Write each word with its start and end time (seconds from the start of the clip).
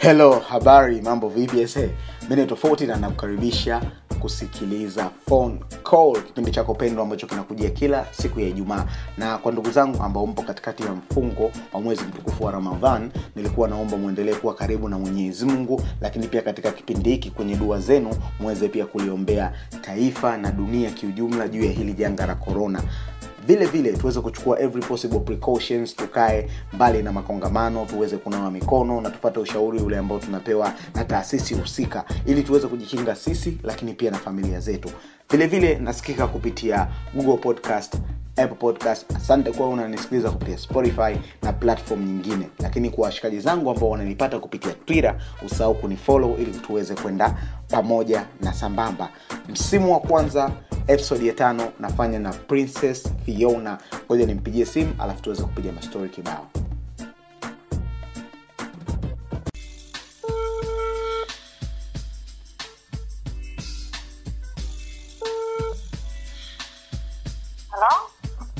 hello 0.00 0.38
habari 0.38 1.02
mambo 1.02 1.30
ese? 1.58 1.90
Mi 2.30 2.46
tofauti 2.46 2.86
na 2.86 2.96
nakukaribisha 2.96 3.82
kusikiliza 4.20 5.10
phone 5.28 5.60
call 5.90 6.22
kipindi 6.26 6.50
chako 6.50 6.74
pendwa 6.74 7.02
ambacho 7.04 7.26
kinakujia 7.26 7.70
kila 7.70 8.06
siku 8.10 8.40
ya 8.40 8.48
ijumaa. 8.48 8.84
Na 9.18 9.38
kwa 9.38 9.52
ndugu 9.52 9.70
zangu 9.70 10.02
ambao 10.02 10.26
mpo 10.26 10.42
katikati 10.42 10.82
ya 10.82 10.92
mfungo 10.92 11.50
wa 11.72 11.80
mwezi 11.80 12.02
mtukufu 12.04 12.44
wa 12.44 12.52
ramadhan 12.52 13.10
nilikuwa 13.36 13.68
naomba 13.68 13.96
mwendelee 13.96 14.34
kuwa 14.34 14.54
karibu 14.54 14.88
na 14.88 14.98
mwenyezi 14.98 15.44
mungu 15.46 15.82
lakini 16.00 16.26
pia 16.28 16.42
katika 16.42 16.72
kipindi 16.72 17.10
hiki 17.10 17.30
kwenye 17.30 17.56
dua 17.56 17.80
zenu 17.80 18.10
mweze 18.40 18.68
pia 18.68 18.86
kuliombea 18.86 19.52
taifa 19.80 20.36
na 20.36 20.52
dunia 20.52 20.90
kiujumla 20.90 21.48
juu 21.48 21.64
ya 21.64 21.72
hili 21.72 21.92
janga 21.92 22.26
la 22.26 22.34
korona 22.34 22.82
vile 23.46 23.66
vile 23.66 23.92
tuweze 23.92 24.20
kuchukua 24.20 24.60
every 24.60 24.82
possible 24.82 25.20
precautions 25.20 25.96
tukae 25.96 26.50
mbali 26.72 27.02
na 27.02 27.12
makongamano 27.12 27.84
tuweze 27.86 28.16
kunawa 28.16 28.50
mikono 28.50 29.00
na 29.00 29.10
tupate 29.10 29.40
ushauri 29.40 29.78
ule 29.80 29.98
ambao 29.98 30.18
tunapewa 30.18 30.72
na 30.94 31.04
taasisi 31.04 31.54
husika 31.54 32.04
ili 32.26 32.42
tuweze 32.42 32.66
kujikinga 32.68 33.14
sisi 33.16 33.58
lakini 33.62 33.94
pia 33.94 34.10
na 34.10 34.18
familia 34.18 34.60
zetu. 34.60 34.90
Vile 35.30 35.46
vile 35.46 35.74
nasikika 35.74 36.26
kupitia 36.26 36.88
google 37.14 37.36
podcast 37.36 37.94
apple 38.36 38.56
podcast. 38.56 39.16
Asante 39.16 39.52
kuwa 39.52 39.68
unanisikiliza 39.68 40.30
kupitia 40.30 40.58
spotify 40.58 41.16
na 41.42 41.52
platform 41.52 42.04
nyingine. 42.04 42.48
Lakini 42.58 42.90
kwa 42.90 43.04
washikaji 43.04 43.40
zangu 43.40 43.70
ambao 43.70 43.90
wananipata 43.90 44.38
kupitia 44.38 44.72
twitter 44.72 45.16
usahau 45.46 45.74
kunifollow 45.74 46.36
ili 46.38 46.50
tuweze 46.52 46.94
kwenda 46.94 47.36
pamoja 47.68 48.24
na 48.42 48.52
sambamba. 48.52 49.08
Msimu 49.48 49.92
wa 49.92 50.00
kwanza 50.00 50.50
episode 50.90 51.26
ya 51.26 51.32
tano 51.32 51.72
nafanya 51.80 52.18
na 52.18 52.32
princess 52.32 53.08
fiona. 53.24 53.78
Ngoja 54.06 54.26
nimpigie 54.26 54.66
simu 54.66 54.94
alafu 54.98 55.22
tuweze 55.22 55.42
kupiga 55.42 55.72
mastori 55.72 56.08
kibao. 56.10 56.46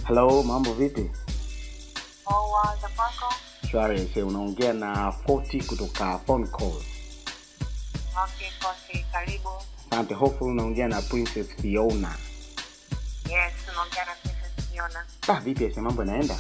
Halo? 0.04 0.42
mambo 0.42 0.72
vipi? 0.72 1.10
Shwari 3.70 4.10
se 4.14 4.22
unaongea 4.22 4.72
na 4.72 5.10
40 5.26 5.66
kutoka 5.66 6.18
phone 6.18 6.46
call. 6.46 6.72
Okay, 8.24 8.50
kosi, 8.62 9.04
karibu. 9.12 9.50
Asante 9.90 10.14
hofu 10.14 10.44
unaongea 10.44 10.88
na 10.88 11.02
princess 11.02 11.46
fiona 11.62 12.14
Yes, 13.28 13.52
unaongea 13.72 14.04
na 14.04 14.12
Princess 14.14 14.70
Fiona. 14.72 15.04
ah, 15.28 15.40
vipi 15.40 15.66
ase 15.66 15.80
mambo 15.80 16.02
yanaenda 16.02 16.36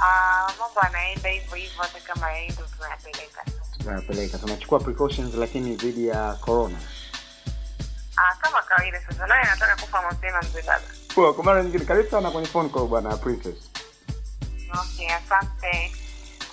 Ah, 0.00 0.46
mambo 0.58 0.80
anaenda 0.80 1.28
hivyo 1.28 1.54
hivyo 1.56 1.82
hata 1.82 2.00
kama 2.00 2.32
yaendo 2.32 2.62
tunayapeleka 2.76 3.44
tunayapeleka 3.78 4.38
tunachukua 4.38 4.78
precautions 4.80 5.34
lakini 5.34 5.76
dhidi 5.76 6.06
ya 6.08 6.32
corona 6.32 6.78
Ah, 8.16 8.34
kama 8.34 8.62
kawaida 8.62 9.00
sasa 9.00 9.26
naye 9.26 9.42
anataka 9.42 9.76
kufa 9.82 10.02
mapema 10.02 10.42
mzee 10.42 10.62
baba. 10.62 10.82
Poa, 11.14 11.34
kwa 11.34 11.44
mara 11.44 11.62
nyingine 11.62 11.84
karibu 11.84 12.10
sana 12.10 12.30
kwenye 12.30 12.46
phone 12.48 12.68
call 12.68 12.86
bwana 12.86 13.16
princess 13.16 13.54
Okay, 14.82 15.08
asante. 15.12 15.92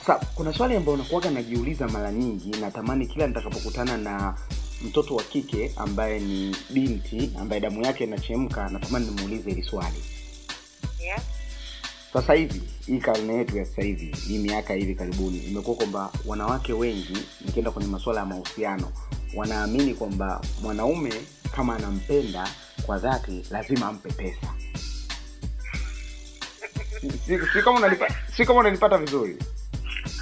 sasa 0.05 0.25
kuna 0.35 0.53
swali 0.53 0.75
ambayo 0.75 0.97
nakuaga 0.97 1.29
najiuliza 1.31 1.87
mara 1.87 2.11
nyingi 2.11 2.49
natamani 2.49 3.07
kila 3.07 3.27
nitakapokutana 3.27 3.97
na 3.97 4.35
mtoto 4.81 5.15
wa 5.15 5.23
kike 5.23 5.71
ambaye 5.75 6.19
ni 6.19 6.55
binti 6.69 7.31
ambaye 7.39 7.61
damu 7.61 7.85
yake 7.85 8.03
inachemka 8.03 8.69
natamani 8.69 9.05
nimuulize 9.05 9.49
hili 9.49 9.63
swali. 9.63 10.03
Yeah. 11.03 11.21
sasa 12.13 12.33
hivi 12.33 12.61
hii 12.85 12.97
karne 12.99 13.33
yetu 13.33 13.57
ya 13.57 13.65
sasa 13.65 13.81
hivi 13.81 14.15
hii 14.27 14.37
miaka 14.37 14.73
hivi 14.73 14.95
karibuni 14.95 15.37
imekuwa 15.37 15.75
kwamba 15.77 16.11
wanawake 16.25 16.73
wengi 16.73 17.17
nikienda 17.45 17.71
kwenye 17.71 17.89
masuala 17.89 18.19
ya 18.19 18.25
mahusiano 18.25 18.91
wanaamini 19.35 19.93
kwamba 19.93 20.41
mwanaume 20.61 21.13
kama 21.55 21.75
anampenda 21.75 22.49
kwa 22.85 22.97
dhati 22.99 23.45
lazima 23.51 23.87
ampe 23.87 24.09
pesa. 24.11 24.53
Si, 27.25 27.39
si 27.53 27.61
kama 27.63 27.77
unanipa, 27.77 28.07
si 28.37 28.45
kama 28.45 28.59
unanipata 28.59 28.97
vizuri. 28.97 29.37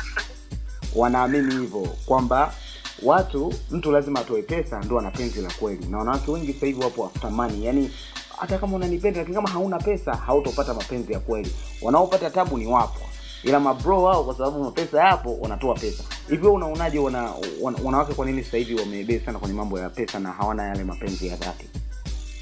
Wanaamini 0.95 1.51
hivyo 1.55 1.81
kwamba 2.05 2.53
watu 3.03 3.53
mtu 3.71 3.91
lazima 3.91 4.19
atoe 4.19 4.41
pesa 4.41 4.79
ndo 4.79 4.99
ana 4.99 5.11
penzi 5.11 5.41
la 5.41 5.51
kweli. 5.59 5.85
Na 5.85 5.97
wanawake 5.97 6.31
wengi 6.31 6.53
sasa 6.53 6.65
hivi 6.65 6.83
wapo 6.83 7.01
wafutamani 7.01 7.65
yani 7.65 7.91
hata 8.37 8.57
kama 8.57 8.75
unanipenda 8.75 9.19
lakini 9.19 9.35
kama 9.35 9.49
hauna 9.49 9.77
pesa 9.79 10.13
hautopata 10.15 10.73
mapenzi 10.73 11.13
ya 11.13 11.19
kweli. 11.19 11.55
Wanaopata 11.81 12.29
tabu 12.29 12.57
ni 12.57 12.67
wapo. 12.67 13.01
Ila 13.43 13.59
mabro 13.59 14.03
wao 14.03 14.23
kwa 14.23 14.37
sababu 14.37 14.63
mapesa 14.63 15.03
yapo 15.03 15.37
wanatoa 15.39 15.73
pesa. 15.75 16.03
Hivyo 16.29 16.53
unaonaje 16.53 16.99
wana, 16.99 17.33
wana, 17.61 17.77
wanawake 17.83 18.13
kwa 18.13 18.25
nini 18.25 18.43
sasa 18.43 18.57
hivi 18.57 18.75
wamebee 18.79 19.19
sana 19.19 19.39
kwenye 19.39 19.53
mambo 19.55 19.79
ya 19.79 19.89
pesa 19.89 20.19
na 20.19 20.31
hawana 20.31 20.63
yale 20.63 20.83
mapenzi 20.83 21.27
ya 21.27 21.35
dhati? 21.35 21.69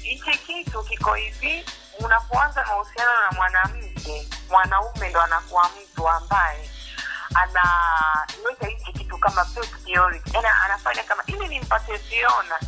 Hichi 0.02 0.38
kitu 0.46 0.82
kiko 0.82 1.14
hivi, 1.14 1.64
unapoanza 2.04 2.64
mahusiano 2.68 3.10
na 3.30 3.36
mwanamke, 3.36 4.28
mwanaume 4.50 5.08
ndo 5.10 5.20
anakuwa 5.22 5.70
mtu 5.92 6.08
ambaye 6.08 6.58
anaweka 7.34 8.66
hiki 8.66 8.92
kitu 8.92 9.18
kama. 9.18 9.46
Yaani 9.86 10.48
anafanya 10.64 11.02
kama 11.02 11.22
ili 11.26 11.48
nimpate 11.48 11.98
Fiona, 11.98 12.60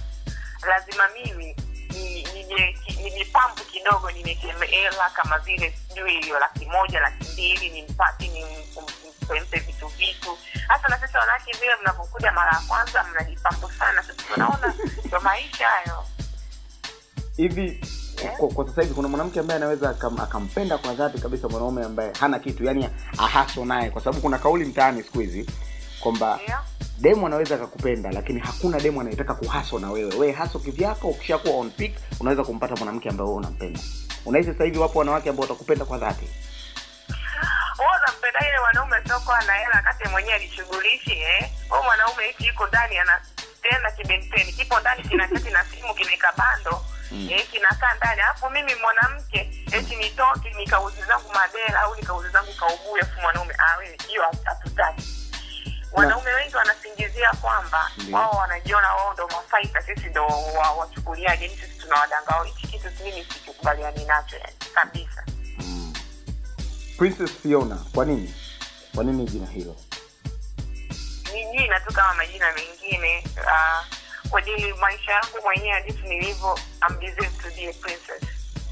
lazima 0.67 1.09
mimi 1.09 1.57
ni- 1.91 2.23
nije- 2.25 2.73
ki- 2.85 3.03
nijipampu 3.03 3.65
kidogo 3.65 4.11
nimekemela 4.11 5.11
kama 5.11 5.39
vile 5.39 5.79
sijui 5.89 6.21
hiyo 6.23 6.39
laki 6.39 6.67
moja 6.67 7.01
laki 7.01 7.33
mbili 7.33 7.71
nimpati 7.71 8.29
nimpe 8.29 9.59
vitu 9.59 9.87
vitu. 9.89 10.39
Hasa 10.69 10.89
na 10.89 10.99
sasa 10.99 11.19
wanawake 11.19 11.53
vile 11.61 11.77
mnavyokuja 11.83 12.33
mara 12.33 12.53
ya 12.53 12.61
kwanza 12.69 13.05
mnajipambu 13.05 13.71
sana. 13.73 14.03
Sasa 14.03 14.23
tunaona 14.35 14.75
ndo 15.05 15.21
maisha 15.21 15.69
hayo. 15.69 16.05
Hivi 17.37 17.85
kwa, 18.27 18.49
kwa 18.49 18.69
sasa 18.69 18.83
hivi 18.83 18.95
kuna 18.95 19.09
mwanamke 19.09 19.41
ambaye 19.41 19.57
anaweza 19.57 19.91
akam, 19.91 20.21
akampenda 20.21 20.79
kwa 20.79 20.95
dhati 20.95 21.19
kabisa 21.19 21.49
mwanaume 21.49 21.85
ambaye 21.85 22.13
hana 22.21 22.39
kitu 22.39 22.65
yani 22.65 22.89
ahaso 23.19 23.65
naye. 23.65 23.91
Kwa 23.91 24.01
sababu 24.03 24.23
kuna 24.23 24.39
kauli 24.39 24.65
mtaani 24.65 25.03
siku 25.03 25.19
hizi 25.21 25.47
kwamba 26.01 26.39
demu 26.99 27.27
anaweza 27.27 27.55
akakupenda 27.55 28.13
lakini 28.13 28.41
hakuna 28.41 28.81
demu 28.81 29.01
anayetaka 29.01 29.35
kuhaso 29.35 29.79
na 29.79 29.91
wewe. 29.91 30.15
Wewe 30.15 30.33
haso 30.33 30.59
kivyako 30.59 31.09
ukishakuwa 31.09 31.57
on 31.57 31.71
peak 31.71 31.93
unaweza 32.21 32.45
kumpata 32.45 32.77
mwanamke 32.77 33.09
ambaye 33.09 33.27
wewe 33.29 33.39
unampenda. 33.39 33.81
Unahisi 34.25 34.53
sasa 34.53 34.65
hivi 34.65 34.79
wapo 34.79 34.99
wanawake 34.99 35.29
ambao 35.31 35.43
watakupenda 35.43 35.85
kwa 35.85 35.99
dhati? 35.99 36.29
Wewe 37.79 37.91
unampenda 38.03 38.41
ile 38.49 38.59
mwanaume 38.61 38.97
siokuwa 39.07 39.43
na 39.45 39.53
hela 39.53 39.83
kati 39.83 40.09
mwenyewe 40.09 40.35
alishughulishi 40.35 41.13
eh? 41.19 41.51
Huyo 41.69 41.83
mwanaume 41.83 42.27
hichi 42.27 42.45
iko 42.51 42.67
ndani 42.67 42.99
ana 42.99 43.21
tena 43.63 43.91
kibenteni. 43.91 44.53
Kipo 44.53 44.81
ndani 44.81 45.03
kinachati 45.03 45.51
na 45.51 45.65
simu 45.65 45.95
kimeka 45.95 46.33
bando 46.39 46.81
Mm. 47.13 47.29
eh 47.31 47.47
kinakaa 47.51 47.95
ndani. 47.95 48.21
Alafu 48.21 48.51
mimi 48.51 48.75
mwanamke 48.75 49.65
eti 49.73 49.97
nitoke 49.97 50.51
nikauzi 50.57 51.03
zangu 51.03 51.33
madela 51.35 51.81
au 51.81 51.95
nikauzi 51.97 52.29
zangu 52.29 52.53
kaubuya 52.53 53.03
afu 53.03 53.21
mwanaume 53.21 53.55
ah 53.59 54.07
hiyo 54.09 54.23
hatutaki. 54.45 55.03
Wanaume 55.93 56.31
wengi 56.35 56.57
wanasingizia 56.57 57.33
kwamba 57.33 57.91
Ndio. 57.99 58.17
wao 58.17 58.31
wanajiona 58.31 58.95
wao 58.95 59.13
ndo 59.15 59.27
mafaita 59.29 59.83
sisi 59.83 60.07
ndo 60.09 60.27
wa- 60.27 60.71
wachukuliaje 60.73 61.45
yani 61.45 61.57
sisi 61.57 61.79
tunawadanga 61.79 62.31
wao. 62.35 62.45
Hichi 62.45 62.67
kitu 62.67 62.89
mimi 63.05 63.25
sikikubaliani 63.25 64.05
nacho 64.05 64.37
yani 64.37 64.57
kabisa. 64.75 65.25
Mm. 65.59 65.93
princess 66.99 67.31
fiona 67.43 67.77
kwa 67.95 68.05
nini? 68.05 68.35
Kwa 68.95 69.05
nini 69.05 69.25
jina 69.25 69.47
hilo? 69.47 69.77
Ni 71.35 71.45
jina 71.59 71.81
tu 71.81 71.93
kama 71.95 72.15
majina 72.15 72.47
mengine 72.53 73.25
uh, 73.37 73.87
kwa 74.31 74.39
ajili 74.39 74.73
maisha 74.75 75.13
yangu 75.13 75.39
mwenyewe 75.43 75.83
jinsi 75.83 76.03
nilivyo 76.09 76.59
I'm 76.89 77.01
deserved 77.01 77.41
to 77.43 77.49
be 77.57 77.67
a 77.67 77.73
princess 77.73 78.23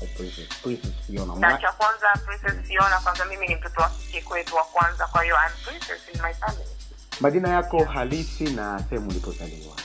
Oh, 0.03 0.07
princess, 0.17 0.49
princess 0.63 0.93
fiona 1.07 1.35
na 1.35 1.59
cha 1.59 1.73
kwanza 1.73 2.07
princess 2.27 2.67
fiona 2.69 3.01
kwanza 3.01 3.25
mimi 3.25 3.49
ni 3.49 3.55
mtoto 3.55 3.81
wa 3.81 3.89
kike 3.89 4.21
kwetu 4.21 4.57
wa 4.57 4.65
kwanza 4.65 5.07
kwa 5.07 5.23
hiyo 5.23 5.37
I'm 5.37 5.65
princess 5.65 6.01
in 6.15 6.23
my 6.23 6.35
family 6.35 6.69
majina 7.21 7.49
yako 7.49 7.85
halisi 7.85 8.45
na 8.45 8.85
sehemu 8.89 9.11
ulipozaliwa 9.11 9.77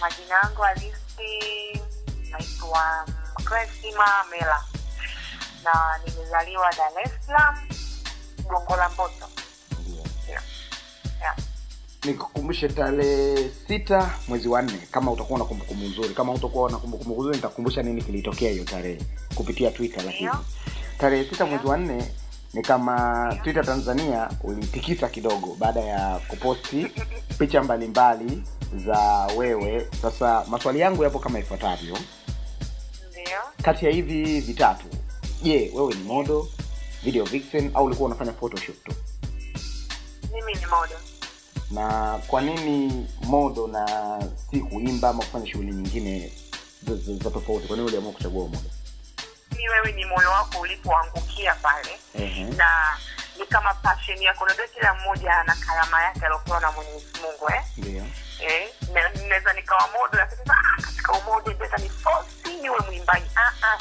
majina 0.00 0.34
yangu 0.42 0.62
halisi 0.62 1.80
naitwa 2.30 3.06
Cresima 3.44 4.24
Mela 4.30 4.64
na 5.64 6.00
nimezaliwa 6.06 6.70
Dar 6.72 6.92
es 7.04 7.26
Salaam 7.26 7.68
Gongo 8.44 8.76
la 8.76 8.88
Mboto 8.88 9.28
Ndio. 9.80 9.94
yeah. 10.28 10.42
Yeah. 11.20 11.36
Nikukumbushe 12.04 12.68
tarehe 12.68 13.50
sita 13.68 14.10
mwezi 14.28 14.48
wa 14.48 14.62
nne 14.62 14.78
kama 14.90 15.10
utakuwa 15.12 15.38
na 15.38 15.44
kumbukumbu 15.44 15.84
nzuri 15.86 16.08
kama 16.14 16.32
utakuwa 16.32 16.70
na 16.70 16.76
kumbukumbu 16.78 17.20
nzuri 17.20 17.36
nitakukumbusha 17.36 17.82
nini 17.82 18.02
kilitokea 18.02 18.50
hiyo 18.50 18.64
tarehe 18.64 18.98
kupitia 19.34 19.70
twitter 19.70 20.04
lakini 20.04 20.30
tarehe 20.98 21.24
sita 21.30 21.46
mwezi 21.46 21.66
wa 21.66 21.76
nne 21.78 22.10
ni 22.54 22.62
kama 22.62 23.36
twitter 23.44 23.64
tanzania 23.66 24.30
ulitikisa 24.42 25.08
kidogo 25.08 25.56
baada 25.58 25.80
ya 25.80 26.18
kuposti 26.18 26.86
picha 27.38 27.62
mbalimbali 27.62 28.42
za 28.86 28.98
wewe. 29.36 29.88
Sasa 30.02 30.44
maswali 30.48 30.80
yangu 30.80 31.04
yapo 31.04 31.18
kama 31.18 31.38
ifuatavyo. 31.38 31.98
Kati 33.62 33.84
ya 33.86 33.90
hivi 33.92 34.40
vitatu 34.40 34.86
je 35.42 35.70
wewe 35.74 35.94
ni 35.94 36.02
modo 36.04 36.48
video 37.04 37.24
vixen 37.24 37.70
au 37.74 37.84
ulikuwa 37.84 38.06
unafanya 38.06 38.32
photoshop 38.32 38.84
tu? 38.84 38.92
Mimi 40.32 40.54
ni 40.54 40.66
modo 40.66 40.94
na 41.72 42.18
kwa 42.26 42.40
nini 42.40 43.06
modo 43.22 43.66
na 43.66 43.86
si 44.50 44.60
kuimba 44.60 45.08
ama 45.08 45.24
kufanya 45.24 45.46
shughuli 45.46 45.72
nyingine 45.72 46.32
za- 46.82 47.30
tofauti 47.30 47.66
kwa 47.68 47.76
nini 47.76 47.88
uliamua 47.88 48.12
kuchagua 48.12 48.44
modo 48.48 48.70
ni 49.56 49.68
wewe 49.68 49.92
ni 49.92 50.04
moyo 50.04 50.30
wako 50.30 50.60
ulipoangukia 50.60 51.54
pale 51.54 51.98
Ehe. 52.14 52.44
na 52.44 52.98
ni 53.38 53.46
kama 53.46 53.74
passion 53.74 54.22
yako 54.22 54.44
unajua 54.44 54.66
kila 54.66 54.94
mmoja 54.94 55.36
ana 55.36 55.54
karama 55.54 56.02
yake 56.02 56.20
aliopewa 56.26 56.60
na 56.60 56.72
mwenyezi 56.72 57.06
mungu 57.22 57.52
eh? 57.54 57.62
Yeah. 57.94 58.06
Eh, 58.40 58.68
naweza 59.28 59.52
nikawa 59.52 59.88
modo 59.92 60.18
lakini 60.18 60.40
ah, 60.48 60.82
katika 60.82 61.12
umoja 61.12 61.54
naweza 61.54 61.76
ni 61.76 61.88
fosi 61.88 62.56
niwe 62.62 62.78
mwimbaji 62.86 63.26
ah, 63.36 63.52
ah. 63.62 63.78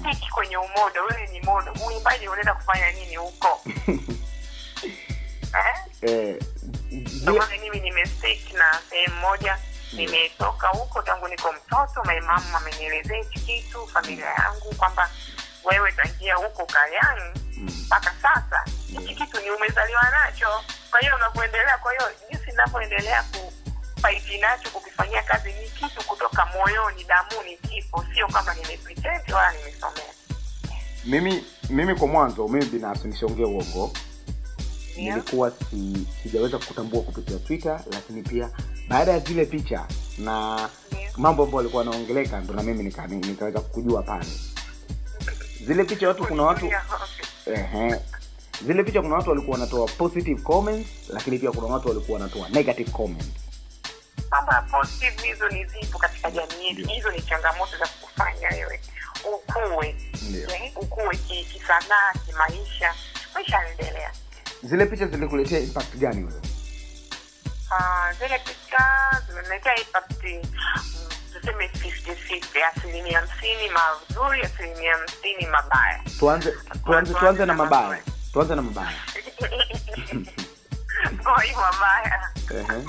stiki 0.00 0.30
kwenye 0.30 0.56
umodo 0.56 1.00
wewe 1.10 1.26
ni 1.32 1.40
modo 1.40 1.74
mwimbaji 1.74 2.28
unaenda 2.28 2.54
kufanya 2.54 2.92
nini 2.92 3.16
huko 3.16 3.60
eh? 5.58 5.74
eh, 6.02 6.36
Ndio 6.90 7.44
mimi 7.62 7.80
nimestick 7.80 8.52
na 8.52 8.78
sehemu 8.90 9.14
moja 9.20 9.58
nimetoka 9.92 10.68
huko 10.68 11.02
tangu 11.02 11.28
niko 11.28 11.52
mtoto 11.52 12.04
maimamu 12.04 12.56
amenielezea 12.56 13.16
hichi 13.16 13.40
kitu 13.40 13.86
familia 13.86 14.26
yangu 14.26 14.74
kwamba 14.76 15.10
wewe 15.64 15.92
tangia 15.92 16.34
huko 16.34 16.66
kayani 16.66 17.40
mm, 17.56 17.82
mpaka 17.86 18.14
sasa 18.22 18.64
hichi 18.86 19.00
hiki 19.06 19.14
kitu 19.14 19.40
ni 19.40 19.50
umezaliwa 19.50 20.02
nacho. 20.10 20.46
Kwa 20.90 21.00
hiyo 21.00 21.16
unavyoendelea 21.16 21.78
kwa 21.78 21.92
hiyo 21.92 22.04
jinsi 22.30 22.50
ninavyoendelea 22.50 23.24
kufaiti 23.94 24.38
nacho 24.38 24.70
kukifanyia 24.70 25.22
kazi 25.22 25.52
ni 25.52 25.68
kitu 25.70 26.04
kutoka 26.06 26.46
moyoni 26.46 27.04
damuni 27.04 27.56
kipo 27.56 28.04
sio 28.14 28.26
kama 28.28 28.54
nimepretend 28.54 29.30
wala 29.32 29.52
nimesomea. 29.52 30.04
Mimi 31.04 31.44
mimi 31.70 31.94
kwa 31.94 32.08
mwanzo 32.08 32.48
mimi 32.48 32.64
binafsi 32.64 33.08
nisiongee 33.08 33.44
uongo 33.44 33.92
Ndio. 35.02 35.14
nilikuwa 35.16 35.50
si, 35.70 36.06
sijaweza 36.22 36.58
kutambua 36.58 37.02
kupitia 37.02 37.38
twitter 37.38 37.80
lakini 37.92 38.22
pia 38.22 38.50
baada 38.88 39.12
ya 39.12 39.18
zile 39.18 39.44
picha 39.46 39.86
na 40.18 40.68
mambo 41.16 41.42
ambayo 41.42 41.60
alikuwa 41.60 41.82
anaongeleka 41.82 42.40
ndo 42.40 42.54
na 42.54 42.62
mimi 42.62 42.82
nika, 42.84 43.06
nikaweza 43.06 43.60
kujua 43.60 44.02
pale. 44.02 44.26
Zile 45.66 45.84
picha 45.84 46.08
watu 46.08 46.26
kuna 46.26 46.42
watu 46.42 46.70
ehe, 47.46 48.00
zile 48.66 48.84
picha 48.84 49.02
kuna 49.02 49.14
watu 49.14 49.30
walikuwa 49.30 49.58
wanatoa 49.58 49.86
positive 49.86 50.42
comments 50.42 50.88
lakini 51.08 51.38
pia 51.38 51.50
kuna 51.52 51.66
watu 51.74 51.88
walikuwa 51.88 52.18
wanatoa 52.20 52.48
negative 52.48 52.90
comments. 52.90 53.26
Mambo 54.30 54.52
ya 54.52 54.62
positive 54.62 55.22
hizo 55.22 55.48
ni 55.48 55.64
zipo 55.64 55.98
katika 55.98 56.30
jamii 56.30 56.66
yetu. 56.68 56.88
Hizo 56.88 57.10
ni 57.10 57.22
changamoto 57.22 57.78
za 57.78 57.86
kufanya 58.00 58.48
wewe. 58.48 58.80
Eh, 60.54 60.72
ukue 60.76 61.16
ki- 61.16 61.44
kisanaa 61.52 62.12
kimaisha. 62.26 62.94
Maisha 63.34 63.56
yanaendelea 63.56 64.12
zile 64.62 64.86
picha 64.86 65.06
zilikuletea 65.06 65.58
impact 65.58 65.94
gani 65.96 66.24
wewe? 66.24 66.40
Uh, 67.70 68.18
zile 68.18 68.38
picha 68.38 68.84
zimeletea 69.28 69.76
impact 69.76 70.24
mm, 70.24 70.42
tuseme 71.32 71.70
asilimia 72.76 73.20
hamsini 73.20 73.68
mazuri 73.70 74.42
asilimia 74.42 74.96
hamsini 74.96 75.46
mabaya. 75.46 76.00
Tuanze 76.18 76.54
tuanze 76.84 77.14
tuanze 77.14 77.46
na 77.46 77.54
mabaya. 77.54 78.02
tuanze 78.32 78.54
na 78.54 78.62
mabaya. 78.62 78.96
Koi 81.24 81.52
mabaya. 81.52 82.30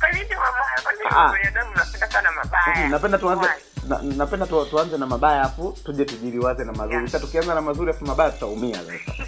Kwa 0.00 0.10
nini 0.12 0.34
mabaya. 0.34 0.80
Kwa 0.82 0.92
nini 0.92 1.04
Ah. 1.10 1.32
binadamu 1.32 1.74
napenda 1.76 2.10
sana 2.10 2.32
mabaya. 2.32 2.88
Napenda 2.88 3.18
tuanze? 3.18 3.48
Na, 3.88 3.98
napenda 4.02 4.46
tu, 4.46 4.64
tuanze 4.66 4.98
na 4.98 5.06
mabaya 5.06 5.42
afu 5.42 5.78
tuje 5.84 6.04
tujiliwaze 6.04 6.64
na 6.64 6.72
mazuri 6.72 6.96
Yeah. 6.96 7.08
sa 7.08 7.20
tukianza 7.20 7.54
na 7.54 7.60
mazuri 7.60 7.90
afu 7.90 8.04
mabaya 8.06 8.30
tutaumia 8.30 8.76
sasa 8.76 8.92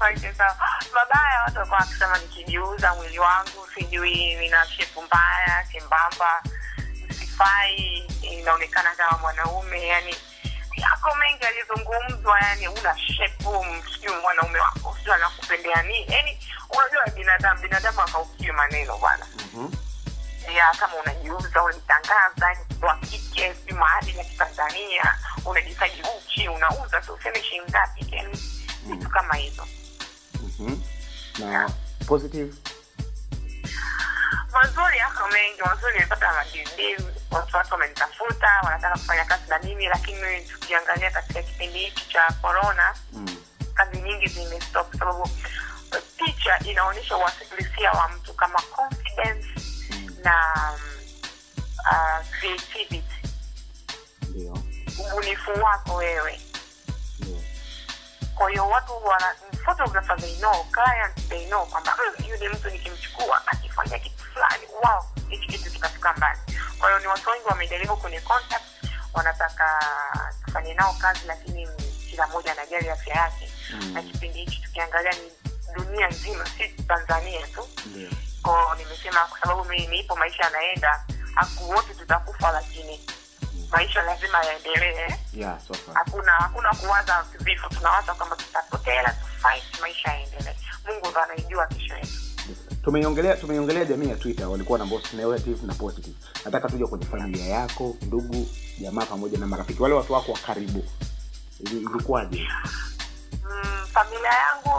Okay, 0.00 0.30
mabaya 0.94 1.42
watu 1.46 1.58
wakuwa 1.58 1.78
wakisema 1.78 2.18
nikijiuza 2.18 2.94
mwili 2.94 3.18
wangu 3.18 3.68
sijui 3.74 4.34
nina 4.36 4.66
shepu 4.66 5.02
mbaya 5.02 5.66
chembamba 5.72 6.42
sifai 7.18 7.98
inaonekana 8.22 8.90
kama 8.96 9.18
mwanaume 9.18 9.86
yani 9.86 10.14
yako 10.76 11.14
mengi 11.14 11.44
yalizungumzwa 11.44 12.40
yani 12.40 12.68
una 12.68 12.98
shepu 12.98 13.66
sijui 13.94 14.16
mwanaume 14.22 14.58
wako 14.60 14.96
sijui 14.98 15.14
anakupendea 15.14 15.82
nini 15.82 16.06
yani 16.08 16.38
unajua 16.78 17.14
binadamu 17.16 17.60
binadamu 17.62 18.00
akaukie 18.00 18.52
maneno 18.52 18.98
bwana 18.98 19.26
Mhm. 19.54 19.68
Ya 20.56 20.70
kama 20.80 20.94
unajiuza 20.94 21.62
unajitangaza 21.62 22.56
wa 22.82 22.96
kike 22.96 23.54
si 23.66 23.74
maadili 23.74 24.18
ya 24.18 24.24
kitanzania 24.24 25.14
unajitaji 25.44 26.02
uchi 26.18 26.48
unauza 26.48 27.00
tu 27.00 27.12
useme 27.14 27.42
shilingi 27.42 27.70
ngapi 27.70 28.06
yani 28.10 28.38
vitu 28.86 29.08
kama 29.08 29.34
hizo 29.34 29.66
Mhm. 30.58 30.80
na 31.38 31.70
positive 32.06 32.54
mazuri 34.52 34.98
yako 34.98 35.28
mengi 35.28 35.62
mazuri 35.62 35.96
imepata 35.96 36.32
madildil 36.32 37.04
watu 37.30 37.56
watu 37.56 37.72
wamenitafuta 37.74 38.48
wanataka 38.64 38.98
kufanya 38.98 39.24
kazi 39.24 39.42
na 39.50 39.58
mimi 39.58 39.86
lakini 39.88 40.42
tukiangalia 40.42 41.10
katika 41.10 41.42
kipindi 41.42 41.78
hiki 41.78 42.08
cha 42.08 42.32
korona 42.42 42.94
mm. 43.12 43.36
kazi 43.74 44.00
nyingi 44.00 44.26
zimestop 44.26 44.88
kwa 44.90 44.98
sababu 44.98 45.30
eh, 45.96 46.02
picha 46.16 46.58
inaonyesha 46.58 47.16
uasilisia 47.16 47.90
wa 47.92 48.08
mtu 48.08 48.34
kama 48.34 48.60
confidence. 48.62 49.48
Na 50.24 50.54
um, 50.74 50.80
uh, 51.78 52.26
creativity. 52.40 53.02
Ndio. 54.28 54.58
Ubunifu 55.12 55.50
wako 55.64 55.94
wewe. 55.94 56.40
Kwa 58.34 58.50
hiyo 58.50 58.68
watu 58.68 58.92
wana 59.04 59.34
photographer 59.64 60.16
they 60.20 60.36
know 60.36 60.64
client 60.64 61.28
they 61.28 61.46
know 61.46 61.66
kwamba 61.66 61.96
"Mm, 62.18 62.24
yule 62.28 62.48
mtu 62.48 62.70
nikimchukua 62.70 63.46
akifanya 63.46 63.98
kitu 63.98 64.24
fulani 64.24 64.66
wow 64.84 65.04
hichi 65.28 65.46
kitu 65.46 65.70
kitafika 65.70 66.12
mbali. 66.14 66.38
Kwa 66.78 66.88
hiyo 66.88 67.00
ni 67.00 67.06
watu 67.06 67.30
wengi 67.30 67.44
wamejaribu 67.46 67.96
kwenye 67.96 68.20
contact 68.20 68.64
wanataka 69.14 69.80
tufanye 70.46 70.74
nao 70.74 70.92
kazi 70.92 71.20
lakini 71.26 71.68
kila 72.10 72.26
mmoja 72.26 72.52
anajali 72.52 72.90
afya 72.90 73.14
yake. 73.14 73.52
Mm. 73.72 73.92
na 73.94 74.02
kipindi 74.02 74.38
hichi 74.38 74.60
tukiangalia 74.62 75.12
ni 75.12 75.32
dunia 75.74 76.08
nzima 76.08 76.46
si 76.46 76.68
tanzania 76.68 77.46
tu. 77.46 77.68
Ndio 77.86 78.10
ko 78.48 78.74
nimesema 78.78 79.20
kwa 79.30 79.38
sababu 79.40 79.64
mimi 79.64 79.86
nipo 79.86 80.16
maisha 80.16 80.42
yanaenda. 80.44 81.04
Haku 81.34 81.70
wote 81.70 81.94
tutakufa 81.94 82.50
lakini 82.52 83.00
maisha 83.70 84.02
lazima 84.02 84.44
yaendelee 84.44 85.14
yeah 85.34 85.58
so 85.68 85.74
hakuna 85.94 86.32
hakuna 86.32 86.74
kuwaza 86.74 87.24
vifo. 87.40 87.68
Tunawaza 87.68 88.14
kwamba 88.14 88.36
tutapotela 88.36 89.10
tufight 89.12 89.80
maisha 89.80 90.08
yaendelee. 90.10 90.56
Mungu 90.86 91.08
ndo 91.10 91.20
anaijua 91.20 91.66
kesho 91.66 91.94
yetu. 91.96 92.08
Tumeiongelea 92.84 93.36
tumeiongelea 93.36 93.84
jamii 93.84 94.08
ya 94.08 94.16
twitter. 94.16 94.46
Walikuwa 94.46 94.78
na 94.78 94.84
both 94.86 95.12
negative 95.12 95.66
na 95.66 95.74
positive. 95.74 96.16
Nataka 96.44 96.68
tuje 96.68 96.86
kwenye 96.86 97.06
familia 97.06 97.44
yako 97.46 97.96
ndugu 98.02 98.46
jamaa 98.80 99.06
pamoja 99.06 99.38
na 99.38 99.46
marafiki. 99.46 99.82
Wale 99.82 99.94
watu 99.94 100.12
wako 100.12 100.32
wa 100.32 100.38
karibu. 100.38 100.84
Ilikuwaje? 101.60 102.48
Mm, 103.44 103.86
familia 103.92 104.30
yangu 104.32 104.70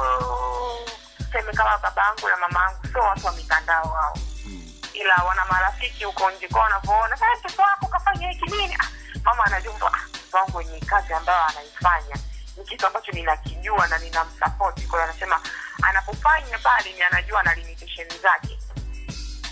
tuseme 1.32 1.54
kama 1.54 1.78
babangu 1.78 2.28
na 2.30 2.38
mamangu 2.38 2.88
sio 2.92 3.02
watu 3.02 3.26
wa 3.26 3.32
mitandao 3.34 3.84
wao. 3.86 4.18
Mm. 4.46 4.72
ila 4.94 5.16
wana 5.28 5.46
marafiki 5.46 6.04
huko 6.04 6.32
nje 6.32 6.48
kwa 6.48 6.62
wanavyoona 6.62 7.16
"Eh, 7.16 7.40
mtoto 7.40 7.62
wako 7.62 7.86
kafanya 7.88 8.30
hiki 8.30 8.46
nini? 8.46 8.76
Ah, 8.80 8.88
mama 9.24 9.46
anajua 9.46 9.94
ah, 9.94 10.00
wangu 10.38 10.58
wenye 10.58 10.80
kazi 10.80 11.14
ambayo 11.14 11.46
anaifanya. 11.46 12.16
Ni 12.58 12.64
kitu 12.66 12.88
ambacho 12.88 13.12
ninakijua 13.12 13.88
na 13.88 13.98
ninamsapoti 13.98 14.82
kwa 14.88 15.00
hiyo 15.00 15.12
anasema 15.12 15.42
anapofanya 15.82 16.58
pale 16.58 16.94
ni 16.94 17.02
anajua 17.02 17.44
na 17.44 17.54
limitation 17.54 18.08
zake. 18.22 18.60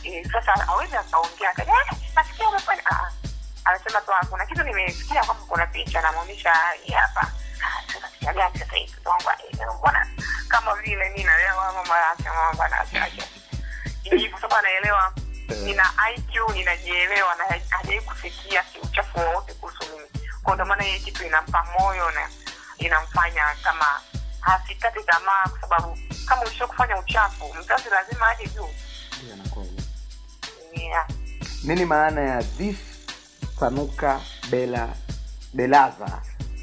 E, 0.04 0.24
sasa 0.32 0.68
awezi 0.68 0.96
akaongea 0.98 1.50
akaja 1.50 1.72
"Eh, 1.72 1.98
nasikia 2.16 2.50
umefanya. 2.50 2.82
Ah, 2.86 2.94
ah." 2.96 3.12
anasema 3.66 4.02
tu 4.02 4.12
"Ah, 4.14 4.26
kuna 4.26 4.46
kitu 4.46 4.64
nimesikia 4.64 5.24
kwamba 5.24 5.44
kuna 5.48 5.68
picha 5.68 6.02
namwonyesha 6.02 6.54
hii 6.84 6.92
hapa 6.94 7.32
Mbona 9.80 10.08
kama 10.48 10.76
vile 10.76 11.10
mi 11.10 11.24
nalewa 11.24 11.74
mama 11.74 11.98
yake 11.98 12.24
mama 12.24 12.54
bwana 12.54 12.80
achache 12.80 13.24
kwa 14.32 14.42
sababu 14.42 14.56
anaelewa 14.56 15.14
nina 15.64 15.92
iq 16.16 16.54
ninajielewa 16.56 17.36
na 17.36 17.44
hajai 17.70 18.02
kufikia 18.02 18.64
uchafu 18.84 19.20
wowote 19.20 19.54
kuhusu 19.54 19.84
mimi 19.92 20.08
kwa 20.44 20.54
ndio 20.54 20.66
maana 20.66 20.84
kitu 21.06 21.26
inampa 21.26 21.66
moyo 21.80 22.12
na 22.12 22.30
inamfanya 22.78 23.56
kama 23.64 24.02
hasikati 24.40 25.04
tamaa 25.04 25.48
kwa 25.50 25.62
sababu 25.62 25.98
kama 26.26 26.42
ulisha 26.42 26.68
kufanya 26.68 26.98
uchafu 27.00 27.54
mzazi 27.54 27.90
lazima 27.90 28.28
aje 28.30 28.48
juu 28.48 28.70
nini 31.64 31.86
maana 31.86 32.22
ya 32.22 32.44
this 32.44 32.78
sanuka 33.60 34.22
bela 34.50 34.90
belaza 35.54 36.22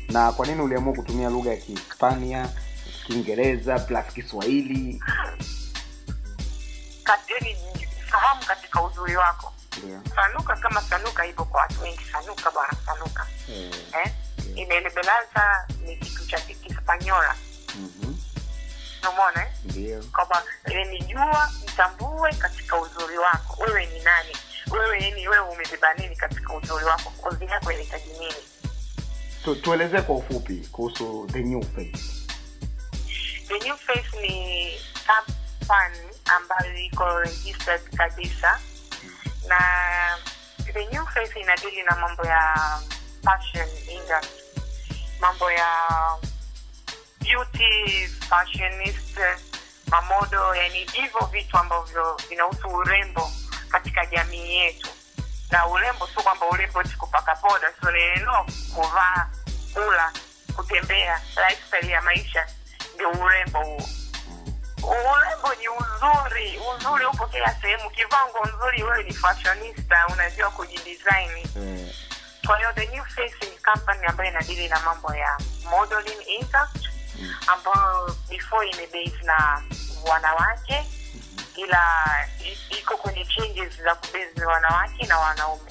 na 0.08 0.32
kwa 0.32 0.46
nini 0.46 0.60
uliamua 0.62 0.94
kutumia 0.94 1.28
lugha 1.30 1.50
ya 1.50 1.56
kihispania 1.56 2.48
kiingereza 3.06 3.78
plus 3.78 4.06
kiswahili? 4.14 5.02
Fahamu 8.10 8.44
katika 8.46 8.82
uzuri 8.82 9.16
wako. 9.16 9.52
Yeah. 9.88 10.00
sanuka 10.14 10.56
kama 10.56 10.82
sanuka 10.82 11.26
ipo 11.26 11.44
kwa 11.44 11.60
watu 11.60 11.82
wengi. 11.82 12.04
Sanuka 12.12 12.50
bwana 12.50 12.72
sanuka. 12.86 13.26
Eh, 13.48 13.70
yeah. 13.94 14.10
inelebelaza 14.54 15.66
ni 15.84 15.96
kitu 15.96 16.26
cha 16.26 16.40
kispanyola. 16.40 17.34
Mhm, 17.74 18.14
umona 19.12 19.46
eh? 19.76 20.02
kwamba 20.12 20.42
nijua 20.90 21.50
mtambue 21.64 22.32
katika 22.32 22.80
uzuri 22.80 23.18
wako. 23.18 23.62
Wewe 23.62 23.86
ni 23.86 23.98
nani? 24.00 24.36
Wewe 24.70 25.10
ni 25.10 25.28
wewe 25.28 25.48
umebeba 25.48 25.94
nini 25.94 26.16
katika 26.16 26.54
uzuri 26.56 26.84
wako? 26.84 27.10
Kozi 27.10 27.44
yako 27.44 27.72
inahitaji 27.72 28.10
nini 28.12 28.34
tu, 29.44 29.54
tuelezee 29.56 30.00
kwa 30.02 30.16
ufupi 30.16 30.68
kuhusu 30.72 31.28
the 31.32 31.42
new 31.42 31.62
face. 31.62 32.26
The 33.48 33.58
new 33.68 33.76
face 33.76 34.20
ni 34.22 34.70
company 35.06 35.98
ambayo 36.24 36.76
iko 36.78 37.18
registered 37.20 37.82
kabisa. 37.96 38.60
Na 39.48 39.58
the 40.72 40.84
new 40.92 41.06
face 41.06 41.40
inadili 41.40 41.82
na 41.82 41.96
mambo 41.96 42.24
ya 42.24 42.54
fashion 43.24 43.68
industry. 43.88 44.40
Mambo 45.20 45.50
ya 45.50 45.68
beauty 47.20 48.06
fashionist 48.28 49.18
mamodo 49.90 50.54
yani 50.54 50.78
hivyo 50.92 51.26
vitu 51.32 51.58
ambavyo 51.58 52.16
vinahusu 52.28 52.68
urembo 52.68 53.30
katika 53.68 54.06
jamii 54.06 54.54
yetu 54.54 54.88
na 55.54 55.66
urembo 55.66 56.06
sio 56.06 56.22
kwamba 56.22 56.46
urembo 56.50 56.82
ti 56.82 56.96
kupaka 56.96 57.34
poda 57.36 57.72
sio 57.80 57.90
neno 57.90 58.46
kuvaa 58.74 59.26
kula 59.74 60.12
kutembea 60.56 61.20
lifestyle 61.48 61.92
ya 61.92 62.02
maisha 62.02 62.46
ndio 62.94 63.10
urembo 63.10 63.58
huo. 63.58 63.88
Urembo 64.82 65.54
ni 65.60 65.68
uzuri 65.68 66.58
uzuri 66.76 67.06
upo 67.06 67.26
kila 67.26 67.54
sehemu. 67.54 67.90
Kivango 67.90 68.38
nzuri 68.46 68.82
wewe 68.82 69.02
ni 69.02 69.12
fashionista 69.14 70.06
unajua 70.06 70.50
kujidesign. 70.50 71.30
Eh, 71.56 71.94
kwa 72.46 72.56
hiyo 72.58 72.72
the 72.72 72.86
new 72.86 73.04
face 73.04 73.36
ni 73.50 73.58
company 73.58 74.06
ambayo 74.06 74.30
inadili 74.30 74.68
na 74.68 74.80
mambo 74.80 75.14
ya 75.14 75.38
modeling 75.70 76.22
industry 76.28 76.90
ambayo 77.46 78.16
before 78.28 78.68
imebase 78.70 79.22
na 79.24 79.62
wanawake 80.10 80.86
ila 81.56 81.80
iko 82.80 82.96
kwenye 82.96 83.24
changes 83.24 83.82
za 83.84 83.94
kubezi 83.94 84.44
wanawake 84.44 85.06
na 85.06 85.18
wanaume. 85.18 85.70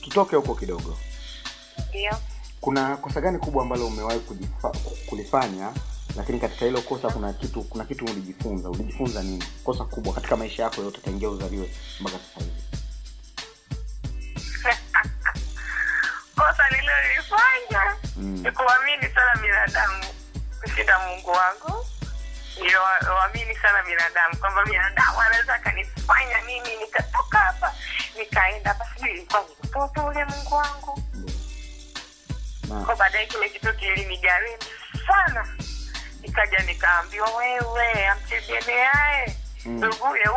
Tutoke 0.00 0.36
huko 0.36 0.54
kidogo. 0.54 0.98
Ndio. 1.88 2.12
Kuna 2.60 2.96
kosa 2.96 3.20
gani 3.20 3.38
kubwa 3.38 3.62
ambalo 3.62 3.86
umewahi 3.86 4.20
kulifanya 5.06 5.72
lakini 6.16 6.40
katika 6.40 6.64
hilo 6.64 6.80
kosa 6.82 7.10
kuna 7.10 7.32
kitu 7.32 7.62
kuna 7.62 7.84
kitu 7.84 8.04
ulijifunza? 8.04 8.70
Ulijifunza 8.70 9.22
nini? 9.22 9.44
Kosa 9.64 9.84
kubwa 9.84 10.14
katika 10.14 10.36
maisha 10.36 10.62
yako 10.62 10.82
yote 10.82 11.00
tangia 11.00 11.28
uzaliwe 11.30 11.70
mpaka 12.00 12.16
sasa 12.18 12.40
hivi. 12.40 12.62
Kosa 16.36 16.68
nililolifanya 16.70 17.96
Mm. 18.16 18.42
ni 18.42 18.50
kuamini 18.50 19.02
sana 19.14 19.42
binadamu 19.42 20.04
kushinda 20.62 20.98
mungu 20.98 21.30
wangu 21.30 21.86
niliwaamini 22.56 23.56
sana 23.56 23.82
binadamu 23.82 24.36
kwamba 24.36 24.64
binadamu 24.64 25.20
anaweza 25.20 25.54
akanifanya 25.54 26.42
mimi 26.46 26.76
nikatoka 26.76 27.38
hapa 27.38 27.74
nikaenda 28.18 28.76
sijui 28.94 29.10
ilikuwa 29.10 29.40
ni 29.42 29.56
mtoto 29.68 30.06
ule 30.06 30.24
mungu 30.24 30.54
wangu. 30.54 31.02
Ko 32.86 32.96
baadaye 32.96 33.26
kile 33.26 33.48
kitu 33.48 33.74
kilinigharimu 33.74 34.58
sana. 35.06 35.48
Nikaja 36.22 36.58
nikaambiwa 36.58 37.30
wewe 37.36 38.06
amtegemeae 38.08 39.36
Mm. 39.66 39.82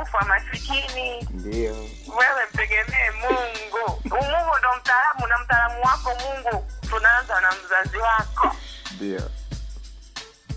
ufa 0.02 0.26
masikini. 0.26 1.22
Ndio. 1.30 1.74
Wewe 2.18 2.46
mtegemee 2.54 3.12
mungu. 3.12 4.02
Mungu 4.04 4.58
ndo 4.60 4.76
mtaalamu 4.80 5.28
na 5.28 5.38
mtaalamu 5.38 5.82
wako 5.84 6.16
mungu. 6.16 6.72
Tunaanza 6.90 7.42
na 7.42 7.52
mzazi 7.52 7.98
wako. 7.98 8.56
Ndio. 8.96 9.32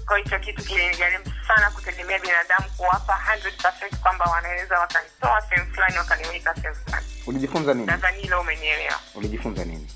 Kwa 0.06 0.18
hicho 0.18 0.38
kitu 0.38 0.64
kilinigharimu 0.64 1.24
sana 1.54 1.70
kutegemea 1.70 2.18
binadamu 2.18 2.70
kuwapa 2.76 3.20
100% 3.36 3.96
kwamba 3.96 4.24
wanaweza 4.24 4.78
wakanitoa 4.80 5.42
sehemu 5.48 5.74
fulani 5.74 5.98
wakaniweka 5.98 6.54
sehemu 6.54 6.74
fulani. 6.74 7.06
Ulijifunza 7.26 7.74
nini? 7.74 7.86
Nadhani 7.86 8.22
hilo 8.22 8.40
umenielewa. 8.40 9.00
Ulijifunza 9.14 9.64
nini? 9.64 9.92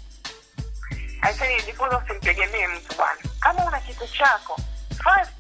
Aisee 1.23 1.63
jifunza 1.63 1.99
usimtegemee 1.99 2.67
mtu 2.67 2.97
bwana. 2.97 3.21
Kama 3.41 3.65
una 3.65 3.81
kitu 3.81 4.07
chako 4.19 4.57
first 5.05 5.33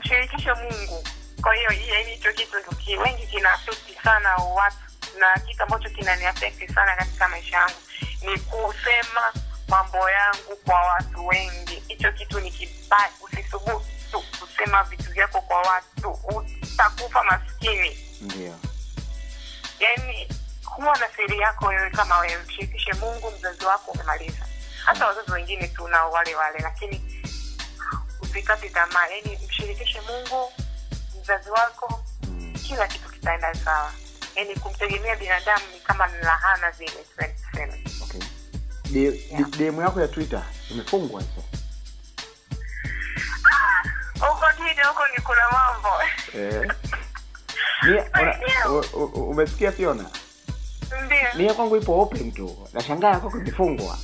mshirikishe 0.00 0.52
mungu. 0.52 1.04
Kwa 1.42 1.54
hiyo 1.54 1.70
hii- 1.70 2.10
hicho 2.14 2.32
kitu 2.32 2.76
ki- 2.76 2.96
wengi 2.96 3.26
kina 3.26 3.52
afekti 3.52 3.98
sana 4.04 4.36
watu 4.36 4.76
na 5.18 5.40
kitu 5.46 5.62
ambacho 5.62 5.90
kinaniafekti 5.90 6.68
sana 6.72 6.96
katika 6.96 7.28
maisha 7.28 7.56
yangu 7.56 7.74
ni 8.22 8.38
kusema 8.38 9.32
mambo 9.68 10.10
yangu 10.10 10.56
kwa 10.64 10.80
watu 10.80 11.26
wengi. 11.26 11.82
Hicho 11.88 12.12
kitu 12.12 12.40
ni 12.40 12.50
kibaya 12.50 13.10
usisubutu 13.20 14.22
kusema 14.40 14.82
vitu 14.82 15.01
vyako 15.12 15.40
kwa 15.40 15.60
watu 15.60 16.10
utakufa 16.10 17.24
maskini. 17.24 17.98
Ndio. 18.20 18.54
Yani 19.80 20.28
kuwa 20.74 20.98
na 20.98 21.06
siri 21.16 21.38
yako 21.38 21.66
wewe 21.66 21.90
kama 21.90 22.18
wewe 22.18 22.42
mshirikishe 22.42 22.92
mungu 22.92 23.30
mzazi 23.38 23.64
wako 23.64 23.90
umemaliza. 23.90 24.46
Hata 24.84 25.06
wazazi 25.06 25.32
wengine 25.32 25.68
tunao 25.68 26.10
wale 26.12 26.34
wale 26.34 26.58
lakini 26.58 27.22
usikate 28.20 28.68
tamaa. 28.68 29.06
Yani 29.06 29.38
mshirikishe 29.48 30.00
mungu 30.00 30.52
mzazi 31.22 31.50
wako 31.50 32.04
Mm. 32.22 32.52
kila 32.62 32.86
kitu 32.88 33.08
kitaenda 33.10 33.54
sawa. 33.54 33.92
Yani 34.36 34.54
kumtegemea 34.56 35.16
binadamu 35.16 35.64
ni 35.74 35.80
kama 35.80 36.06
ni 36.06 36.18
lahana 36.24 36.70
vile 36.70 36.90
tuseme 36.92 37.84
okay. 38.02 38.20
D- 38.90 39.28
Yeah. 39.30 39.50
Dm 39.50 39.80
yako 39.80 40.00
ya 40.00 40.08
twitter 40.08 40.42
imefungwa 40.70 41.20
hizo 41.20 41.42
huko 44.28 44.46
nini? 44.58 44.80
Huko 44.88 45.02
ni 45.16 45.22
kuna 45.22 45.40
mambo. 45.52 45.88
Eh. 46.34 46.68
Umesikia 49.30 49.72
Fiona? 49.72 50.04
Ndiyo. 51.04 51.28
Mie 51.34 51.52
kwangu 51.54 51.76
ipo 51.76 52.00
open 52.02 52.32
tu, 52.32 52.68
nashangaa 52.72 53.16
kwako 53.20 53.38
imefungwa. 53.38 53.98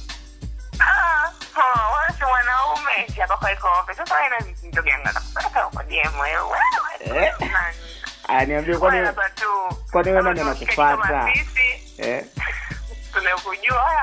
Eh? 7.00 7.32
Ah, 8.28 8.44
niambie, 8.44 8.76
kwani 8.76 10.10
wewe 10.10 10.22
nani 10.22 10.40
anakufata? 10.40 11.28
Eh? 11.98 12.24
Tunakujua 13.12 14.02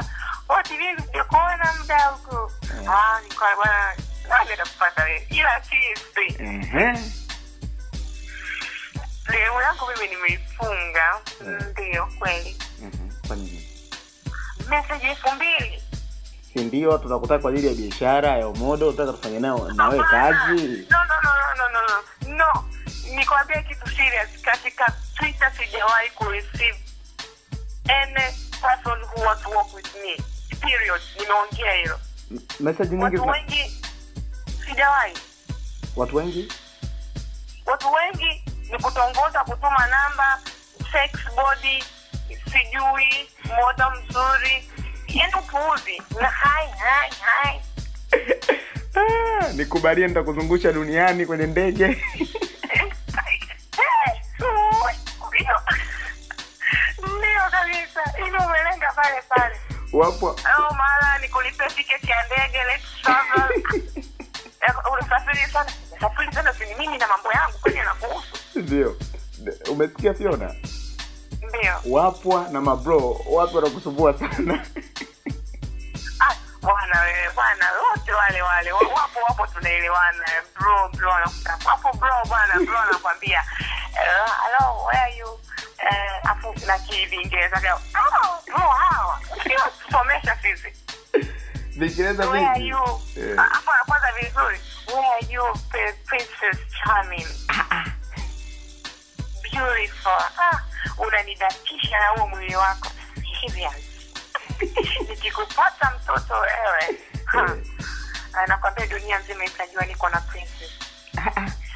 unanipata 4.86 5.04
wewe, 5.04 5.27
ila 5.30 5.62
chizi 5.62 6.44
ehe, 6.44 7.00
yangu 9.62 9.86
mimi 9.96 10.15
nimeifunga. 10.15 11.22
Ndio 11.72 12.08
kweli. 12.20 12.58
Meseji 14.70 15.06
elfu 15.06 15.32
mbili 15.32 15.82
si? 16.54 16.98
Tunakutaka 16.98 17.42
kwa 17.42 17.51
ajili 17.51 17.68
ya 17.68 17.74
biashara 17.74 18.38
ya 18.38 18.48
umodo, 18.48 18.88
unataka 18.88 19.12
tufanye 19.13 19.39
nayo 19.39 19.72
na 19.75 19.88
wewe 19.89 20.04
kazi? 20.04 20.88
No, 20.89 20.98
no, 21.06 21.15
no, 21.24 21.32
no, 21.58 21.70
no, 21.70 21.82
no, 22.27 22.36
no. 22.36 22.65
Nikwambia 23.15 23.63
kitu 23.63 23.89
serious, 23.89 24.42
katika 24.42 24.94
Twitter 25.15 25.51
sijawahi 25.58 26.10
kureceive 26.10 26.80
any 27.88 28.34
person 28.62 29.00
who 29.01 29.22
wants 29.25 29.44
to 29.44 29.50
work 29.50 29.74
with 29.75 29.96
me 29.96 30.18
period. 30.62 31.01
Nimeongea 31.20 31.74
hilo, 31.74 32.00
message 32.60 32.89
nyingi 32.89 33.04
watu 33.04 33.27
wengi 33.27 33.85
sijawahi 34.70 35.14
watu 35.96 36.16
wengi? 36.16 36.54
Watu 37.66 37.88
wengi 37.94 38.44
ni 38.72 38.78
kutongoza 38.84 39.44
kutuma 39.44 39.88
namba 39.88 40.40
sex 40.92 41.12
body 41.36 41.84
sijui 42.46 43.30
moda 43.56 43.90
mzuri. 43.90 44.70
Yani 45.08 45.34
upuuzi. 45.40 46.02
Na 46.22 46.28
hai 46.30 46.68
hai 46.70 47.10
hai. 47.22 47.62
Nikubalie 49.58 50.08
nitakuzungusha 50.08 50.72
duniani 50.72 51.26
kwenye 51.26 51.48
ndege. 51.48 51.88
Ndio 56.98 57.42
kabisa. 57.52 58.02
Hivyo 58.24 58.40
umelenga 58.46 58.92
pale 58.96 59.22
pale. 59.30 59.56
Wapo. 59.94 60.30
Au 60.30 60.76
mara 60.76 61.18
nikulipe 61.22 61.68
tiketi 61.68 62.12
ya 62.12 62.26
ndege 62.26 62.64
let's 62.64 63.02
travel 63.02 63.62
Unasafiri 65.16 65.52
sana. 65.52 65.72
Nimesafiri 65.92 66.34
sana 66.34 66.54
sini 66.54 66.76
mimi 66.76 66.98
na 66.98 67.08
mambo 67.08 67.32
yangu 67.32 67.58
kwani 67.62 67.80
anakuhusu 67.80 68.26
ndio. 68.56 68.98
Umesikia 69.72 70.14
fiona? 70.14 70.56
Ndio. 71.50 71.74
Wapwa 71.90 72.48
na 72.52 72.62
mabro 72.62 73.22
wapi 73.30 73.56
wanakusumbua 73.56 74.14
sana. 74.20 74.66
Ah, 76.20 76.36
bwana 76.62 77.02
wewe 77.02 77.30
bwana 77.36 77.66
wote 77.72 78.12
wale 78.12 78.42
wale 78.42 78.72
wapo 78.72 79.20
wapo 79.30 79.48
tunaelewana. 79.48 80.26
Bro 80.60 80.90
bro 80.90 81.12
wapo 81.66 81.98
bro 81.98 82.14
bwana 82.28 82.54
bro 82.66 82.78
anakwambia 82.78 83.44
eh, 83.94 84.32
hello 84.44 84.84
where 84.86 85.00
are 85.02 85.18
you? 85.18 85.28
Eh 85.80 86.30
afu 86.30 86.66
na 86.68 86.80
kiingereza 86.80 87.76
oh 87.76 88.42
bro 88.46 88.58
hawa. 88.60 89.20
Sio 89.44 89.60
tusomesha 89.86 90.38
sisi. 90.42 90.74
Viingereza 91.80 92.28
vingi. 92.28 92.68
you? 92.70 92.78
Eh. 93.18 93.40
afu 93.40 93.72
anaanza 93.72 94.20
vizuri 94.22 94.60
where 94.88 95.06
are 95.06 95.25
you 95.32 95.44
princess 96.06 96.58
charming? 96.84 97.27
Beautiful. 99.44 100.12
Ah, 100.39 100.60
unanidakisha 100.98 101.98
na 102.00 102.08
huo 102.08 102.27
mwili 102.27 102.56
wako. 102.56 102.89
Serious 103.42 103.74
nikikupata 105.10 105.92
mtoto 106.01 106.34
wewe. 106.34 107.00
Ha, 107.25 108.46
nakwambia 108.48 108.88
dunia 108.88 109.20
nzima 109.20 109.46
itajua 109.46 109.86
niko 109.86 110.10
na 110.10 110.22
princess. 110.22 110.72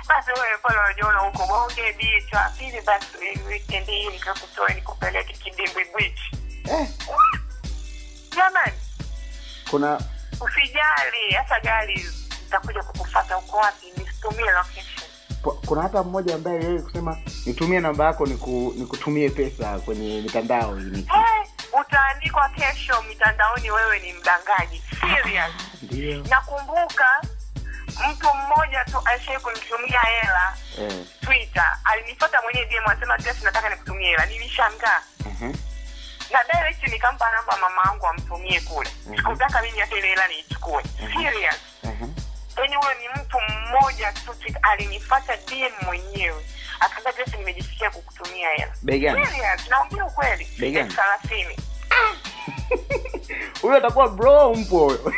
Basi 0.07 0.31
wewe 0.31 0.57
pale 0.57 0.79
unajiona 0.79 1.19
huko 1.19 1.47
bonge 1.47 1.93
beach 1.93 2.57
pili 2.57 2.81
basi 2.81 3.07
weekend 3.47 3.85
hii 3.87 4.07
nikakutoa 4.09 4.69
nikupeleke 4.69 5.33
kidimbwi 5.33 5.85
beach. 5.97 6.19
Eh, 6.71 6.89
jamani. 8.35 8.73
Kuna 9.69 10.01
usijali 10.41 11.33
hata 11.37 11.59
gari 11.59 12.09
itakuja 12.49 12.83
kukufata. 12.83 13.37
Uko 13.37 13.57
wapi? 13.57 13.85
Nisitumie 13.97 14.51
location. 14.51 14.85
Kuna 15.65 15.81
hata 15.81 16.03
mmoja 16.03 16.35
ambaye 16.35 16.63
yeye 16.63 16.79
kusema 16.81 17.17
nitumie 17.45 17.79
namba 17.79 18.05
yako 18.05 18.25
niku, 18.25 18.73
nikutumie 18.77 19.29
pesa 19.29 19.79
kwenye 19.79 20.21
mitandao 20.21 20.75
hii 20.75 20.95
hey, 20.95 21.79
utaandikwa 21.81 22.49
kesho 22.49 23.01
mitandaoni 23.01 23.71
wewe 23.71 23.99
ni 23.99 24.13
mdangaji 24.13 24.83
serious. 24.99 25.51
Ndio. 25.81 26.23
Nakumbuka 26.29 27.21
mtu 28.09 28.27
mmoja 28.33 28.85
tu 28.85 29.01
aishai 29.05 29.39
kunitumia 29.39 29.99
hela 30.01 30.57
eh, 30.79 31.05
twitter. 31.21 31.77
Alinifata 31.83 32.41
mwenyewe 32.41 32.65
DM 32.65 32.83
anasema 32.89 33.17
tesi 33.17 33.43
nataka 33.45 33.69
nikutumie 33.69 34.07
hela. 34.09 34.25
Nilishangaa. 34.25 35.01
Uh-huh. 35.23 35.55
na 36.31 36.39
direct 36.53 36.87
nikampa 36.93 37.31
namba 37.31 37.57
mama 37.57 37.81
yangu 37.85 38.07
amtumie 38.07 38.59
kule. 38.61 38.89
Mhm. 39.07 39.15
sikutaka 39.17 39.61
mimi 39.61 39.79
hata 39.79 39.97
ile 39.97 40.07
hela 40.07 40.27
niichukue. 40.27 40.83
Uh-huh. 40.83 41.53
Yaani 42.61 42.75
huyo 42.75 42.93
ni 42.93 43.21
mtu 43.21 43.37
mmoja 43.49 44.11
tu 44.11 44.35
alinifata 44.61 45.37
DM 45.37 45.71
mwenyewe. 45.85 46.45
Akaambia 46.79 47.13
Jesse 47.25 47.37
nimejisikia 47.37 47.89
kukutumia 47.89 48.49
hela. 48.49 48.73
Bei 48.81 48.99
gani? 48.99 49.27
Naongea 49.69 50.05
ukweli. 50.05 50.47
Elfu 50.61 50.95
thelathini. 50.95 51.57
Huyo 53.61 53.77
atakuwa 53.77 54.07
bro 54.09 54.53
mpo 54.53 54.79
huyo? 54.79 55.13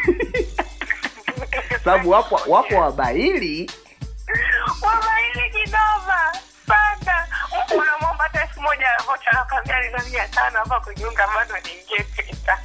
Sababu 1.83 2.09
wapo 2.09 2.35
wapo 2.47 2.75
wabaili. 2.75 3.71
Wabaili 4.81 5.49
kidoba 5.51 6.33
sana. 6.67 7.27
Unamwomba 7.71 8.23
hata 8.23 8.41
elfu 8.41 8.61
moja 8.61 8.87
vocha 9.05 9.31
nakwambia 9.31 9.79
ninamia 9.81 10.27
tano 10.27 10.59
hapa 10.59 10.79
kujiunga 10.79 11.27
bado 11.27 11.55
niingie 11.65 12.03
twitter 12.03 12.57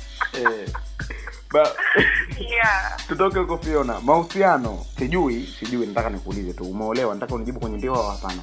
yeah. 2.51 2.97
Tutoke 3.09 3.39
huko 3.39 3.59
fiona. 3.59 4.01
Mahusiano 4.01 4.87
sijui 4.99 5.55
sijui 5.61 5.87
nataka 5.87 6.11
nikuulize 6.11 6.53
tu. 6.53 6.65
Umeolewa 6.65 7.15
nataka 7.15 7.35
unijibu 7.35 7.61
kwenye 7.61 7.77
ndio 7.77 7.95
au 7.95 8.11
hapana? 8.11 8.43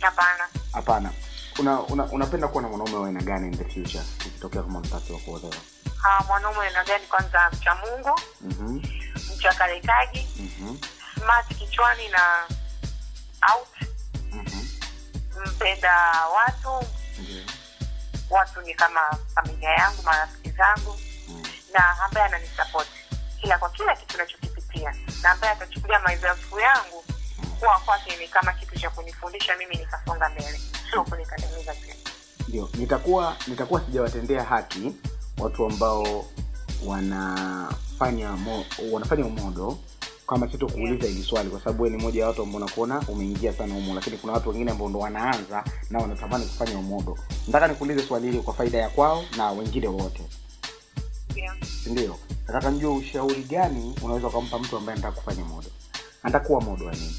Hapana. 0.00 0.44
Hapana. 0.72 1.10
Una, 1.58 1.80
una 1.80 2.04
unapenda 2.04 2.48
kuwa 2.48 2.62
na 2.62 2.68
mwanaume 2.68 2.96
wa 2.96 3.06
aina 3.06 3.22
gani 3.22 3.46
in 3.48 3.56
the 3.58 3.64
future 3.64 4.04
ukitokea 4.26 4.62
kama 4.62 4.80
mtatu 4.80 5.12
wa 5.14 5.18
kuolewa? 5.18 5.54
Ah, 6.04 6.24
mwanaume 6.24 6.60
aina 6.60 6.84
gani? 6.84 7.06
Kwanza 7.06 7.50
mcha 7.52 7.74
mungu. 7.74 8.20
Mhm, 8.40 8.80
mchakarekaji 9.36 10.26
mhm, 10.40 10.76
smart 11.20 11.48
kichwani 11.58 12.08
na 12.08 12.20
out. 13.54 13.88
Mhm. 14.32 14.66
mpenda 15.46 15.92
watu. 16.36 16.86
Ndio. 17.22 17.42
watu 18.30 18.60
ni 18.60 18.74
kama 18.74 19.00
familia 19.34 19.70
yangu 19.70 20.02
marafiki 20.02 20.50
zangu. 20.50 20.96
Na 21.72 22.00
ambaye 22.04 22.26
ananisupport 22.26 22.88
kila 23.40 23.58
kwa 23.58 23.70
kila 23.70 23.96
kitu 23.96 24.18
nachokipitia 24.18 24.94
na 25.22 25.30
ambaye 25.30 25.52
atachukulia 25.52 26.00
madhaifu 26.00 26.60
yangu 26.60 27.04
kuwa 27.58 27.78
kwake 27.78 28.16
ni 28.16 28.28
kama 28.28 28.52
kitu 28.52 28.78
cha 28.80 28.90
kunifundisha 28.90 29.56
mimi 29.56 29.76
nikasonga 29.76 30.28
mbele 30.28 30.60
sio 30.90 31.04
kunikandamiza 31.04 31.74
ndio 32.48 32.68
nitakuwa 32.74 33.36
nitakuwa 33.46 33.80
sijawatendea 33.80 34.44
haki 34.44 34.92
watu 35.38 35.66
ambao 35.66 36.24
wanafanya 36.86 38.32
mo, 38.32 38.64
wanafanya 38.92 39.26
umodo 39.26 39.78
kama 40.28 40.50
sito 40.52 40.66
kuuliza 40.66 41.06
hili 41.08 41.22
swali 41.22 41.50
kwa 41.50 41.58
sababu 41.60 41.88
ni 41.88 41.96
moja 41.96 42.20
ya 42.20 42.26
watu 42.28 42.42
ambao 42.42 42.60
nakuona 42.60 43.00
umeingia 43.08 43.52
sana 43.52 43.74
umo 43.74 43.94
lakini 43.94 44.16
kuna 44.16 44.32
watu 44.32 44.48
wengine 44.48 44.70
ambao 44.70 44.88
ndo 44.88 44.98
wanaanza 44.98 45.64
na 45.90 45.98
wanatamani 45.98 46.46
kufanya 46.46 46.78
umodo. 46.78 47.18
Nataka 47.46 47.68
nikuulize 47.68 48.02
swali 48.02 48.26
hili 48.26 48.38
kwa 48.42 48.54
faida 48.54 48.78
ya 48.78 48.88
kwao 48.88 49.24
na 49.36 49.50
wengine 49.50 49.88
wote 49.88 50.22
Ndio. 51.36 51.52
sindio 51.84 52.18
nataka 52.46 52.70
nijua 52.70 52.92
ushauri 52.94 53.42
gani 53.42 53.94
unaweza 54.02 54.26
ukampa 54.26 54.58
mtu 54.58 54.76
ambaye 54.76 54.98
anataka 54.98 55.20
kufanya 55.20 55.44
modo. 55.44 55.68
Anataka 56.22 56.46
kuwa 56.46 56.60
modo 56.60 56.90
nini? 56.90 57.16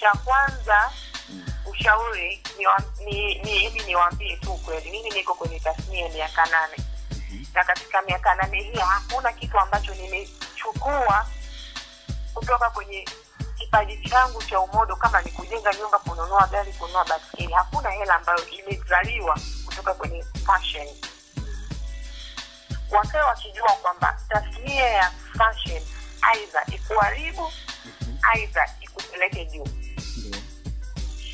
Cha 0.00 0.12
kwanza 0.24 0.90
Mm. 1.28 1.44
ushauri 1.70 2.42
ni 2.58 3.68
niwambie 3.86 4.28
ni 4.28 4.34
ni 4.34 4.36
tu 4.40 4.52
kweli 4.64 4.90
mimi 4.90 5.10
niko 5.10 5.34
kwenye 5.34 5.60
tasnia 5.60 6.06
ya 6.06 6.12
miaka 6.12 6.46
nane. 6.46 6.76
Na 7.54 7.64
katika 7.64 8.02
miaka 8.02 8.34
nane 8.34 8.62
hii 8.62 8.78
hakuna 8.78 9.32
kitu 9.32 9.58
ambacho 9.58 9.94
nimechukua 9.94 11.26
kutoka 12.34 12.70
kwenye 12.70 13.04
kipaji 13.58 14.08
changu 14.10 14.42
cha 14.42 14.60
umodo 14.60 14.96
kama 14.96 15.22
ni 15.22 15.30
kujenga 15.30 15.74
nyumba 15.74 15.98
kununua 15.98 16.48
gari 16.52 16.72
kununua 16.72 17.04
baskeli 17.04 17.52
hakuna 17.52 17.90
hela 17.90 18.14
ambayo 18.14 18.48
imezaliwa 18.48 19.38
kutoka 19.66 19.94
kwenye 19.94 20.24
fashion 20.46 20.86
wakae 22.90 23.20
wakijua 23.22 23.72
kwamba 23.72 24.20
tasnia 24.28 24.84
ya 24.90 25.10
fashion 25.38 25.82
aidha 26.22 26.62
ikuharibu 26.74 27.52
aidha 28.32 28.68
ikupeleke 28.80 29.44
juu. 29.46 29.68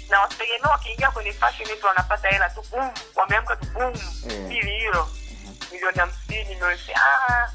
Na 0.09 0.21
wategemea 0.21 0.71
wakiingia 0.71 1.11
kwenye 1.11 1.33
fashion 1.33 1.71
eti 1.71 1.87
wanapata 1.87 2.29
hela 2.29 2.51
tu 2.51 2.65
wameamka 3.17 3.57
tu 3.57 3.67
boom 3.67 3.95
Eh. 4.31 4.65
hilo. 4.65 5.09
Milioni 5.73 5.99
hamsini 5.99 6.45
milioni 6.45 6.81
ah, 6.95 7.51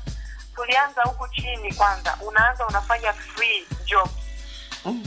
tulianza 0.55 1.01
huku 1.03 1.27
chini 1.27 1.73
kwanza 1.73 2.17
unaanza 2.21 2.67
unafanya 2.67 3.13
free 3.13 3.67
job. 3.85 4.09
Mm. 4.85 5.03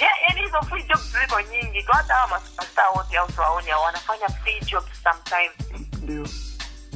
Ya- 0.00 0.16
yaani 0.28 0.40
hizo 0.42 0.62
free 0.62 0.82
job 0.82 1.00
ziko 1.00 1.40
nyingi 1.40 1.82
tu 1.82 1.92
hata 1.92 2.14
hawa 2.14 2.28
masupasta 2.28 2.88
wote 2.90 3.18
au 3.18 3.32
tuwaone 3.32 3.74
wanafanya 3.74 4.28
free 4.28 4.60
job 4.60 4.84
sometimes. 5.04 5.82
Ndio 6.02 6.26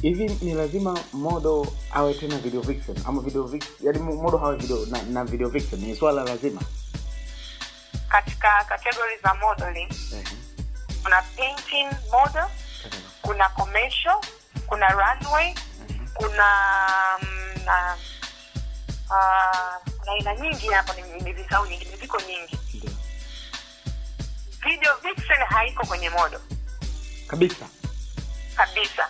hivi 0.04 0.38
ni 0.44 0.54
lazima 0.54 0.98
modo 1.12 1.66
awe 1.94 2.14
tena 2.14 2.38
video 2.38 2.60
vixen 2.60 2.96
ama 3.06 3.22
video 3.22 3.50
yani 3.80 3.98
modo 3.98 4.38
hawe 4.38 4.56
video 4.56 4.86
na, 4.86 5.02
na 5.02 5.24
video 5.24 5.48
vixen 5.48 5.80
ni 5.80 5.96
swala 5.96 6.24
lazima. 6.24 6.60
Katika 8.08 8.64
category 8.68 9.16
za 9.22 9.34
modeling 9.34 9.88
kuna 11.02 11.22
painting 11.22 11.88
model 12.12 12.44
kuna 13.22 13.48
commercial 13.48 14.16
kuna 14.66 14.86
runway 14.88 15.54
kuna 16.14 16.46
um, 17.22 17.64
na 17.64 17.96
uh, 19.10 19.92
kuna 19.98 20.12
aina 20.12 20.34
nyingi 20.36 20.66
hapo 20.68 20.92
ni- 20.92 21.12
nimevisahau 21.18 21.66
nyingi 21.66 21.84
viko 21.84 22.20
nyingi. 22.20 22.58
Video 24.64 24.94
vixen 25.02 25.44
haiko 25.48 25.86
kwenye 25.86 26.10
modo. 26.10 26.40
Kabisa. 27.26 27.66
Kabisa 28.56 29.08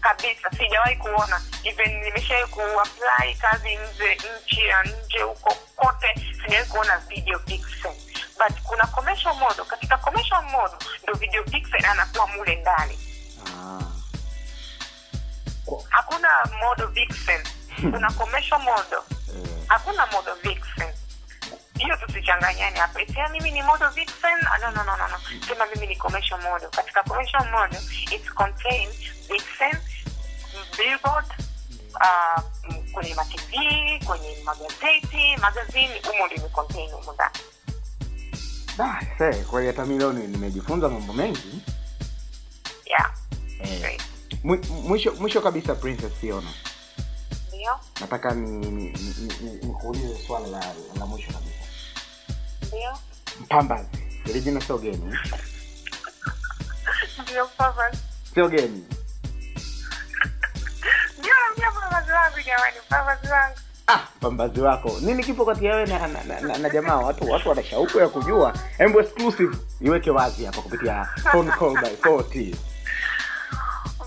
kabisa 0.00 0.50
sijawahi 0.58 0.96
kuona. 0.96 1.42
Even 1.64 2.00
nimeshawai 2.04 2.46
kuapply 2.46 3.34
kazi 3.34 3.76
nje 3.76 4.18
nchi 4.44 4.66
ya 4.66 4.82
nje 4.82 5.18
huko 5.22 5.54
kote 5.76 6.14
sijawahi 6.44 6.68
kuona 6.70 6.98
video 6.98 7.38
pixel. 7.38 7.92
But 8.38 8.62
kuna 8.62 8.86
commercial 8.86 9.34
model. 9.34 9.64
Katika 9.64 9.96
commercial 9.98 10.42
model 10.42 10.78
ndo 11.02 11.14
video 11.14 11.42
pixel 11.44 11.84
anakuwa 11.86 12.26
mule 12.26 12.54
ndani. 12.56 12.98
Ah. 13.46 13.82
Hakuna 15.88 16.28
model 16.60 16.86
vixen 16.86 17.42
kuna 17.92 18.12
commercial 18.12 18.60
model. 18.60 18.98
Eh, 19.36 19.48
hakuna 19.68 20.06
model 20.06 20.34
vixen 20.42 20.92
hiyo 21.78 21.96
tusichanganyane 21.96 22.78
hapa. 22.78 23.00
Eti 23.02 23.20
"Ah, 23.20 23.28
mimi 23.28 23.50
ni 23.50 23.62
model 23.62 23.88
vixen 23.90 24.38
Ah, 24.50 24.58
no, 24.58 24.70
no, 24.70 24.84
no, 24.84 24.96
no, 24.96 25.08
no. 25.08 25.18
sema 25.48 25.66
mimi 25.66 25.86
ni 25.86 25.96
commercial 25.96 26.40
model. 26.42 26.68
Katika 26.70 27.02
commercial 27.02 27.50
model 27.50 27.80
it's 28.10 28.30
contains 28.34 28.96
vixen 28.96 29.17
billboard 30.78 31.26
uh, 31.94 32.42
kwenye 32.92 33.14
matv 33.14 33.50
kwenye 34.06 34.36
magazeti. 34.44 35.36
Magazini 35.40 36.00
humo 36.06 36.26
ndio 36.26 36.38
humo 36.96 37.12
ndani. 37.12 37.38
Da, 38.78 39.06
kweli 39.44 39.66
hata 39.66 39.84
mi 39.86 39.98
leo 39.98 40.12
nimejifunza 40.12 40.88
mambo 40.88 41.12
mengi. 41.12 41.62
Yeah. 42.86 43.14
Eh. 43.60 44.00
Mwisho 44.84 45.12
mwisho 45.14 45.40
kabisa 45.40 45.74
princess 45.74 46.12
ndio. 47.48 47.80
Nataka 48.00 48.34
ni 48.34 48.50
ni- 48.50 48.70
ni- 48.70 48.92
ni- 49.18 49.34
ni- 49.50 49.66
nikuulize 49.66 50.26
swala 50.26 50.46
la, 50.48 50.74
la 50.98 51.06
mwisho 51.06 51.32
kabisa. 51.32 51.54
Ndio. 52.66 52.98
Mpambazi. 53.40 53.88
Ilijina 54.26 54.60
sio 54.60 54.78
geni. 54.78 55.18
Sio 58.34 58.48
geni 58.48 58.84
papa 61.90 62.12
wangu 62.14 62.40
jamani 62.46 62.76
papa 62.88 63.18
wangu. 63.34 63.56
Ah 63.86 63.98
pambazi 64.20 64.60
wako. 64.60 64.96
Nini 65.00 65.24
kipo 65.24 65.44
kati 65.44 65.64
yawe 65.66 65.86
na, 65.86 65.98
na, 66.08 66.24
na, 66.24 66.40
na, 66.40 66.58
na 66.58 66.70
jamaa? 66.70 66.96
Watu 66.96 67.30
watu 67.30 67.48
wana 67.48 67.62
shauku 67.64 67.98
ya 67.98 68.08
kujua. 68.08 68.54
Embo 68.78 69.00
exclusive 69.00 69.56
iweke 69.80 70.10
wazi 70.10 70.44
hapa 70.44 70.62
kupitia 70.62 71.08
phone 71.32 71.50
call 71.50 71.72
by 71.80 71.88
40 72.10 72.54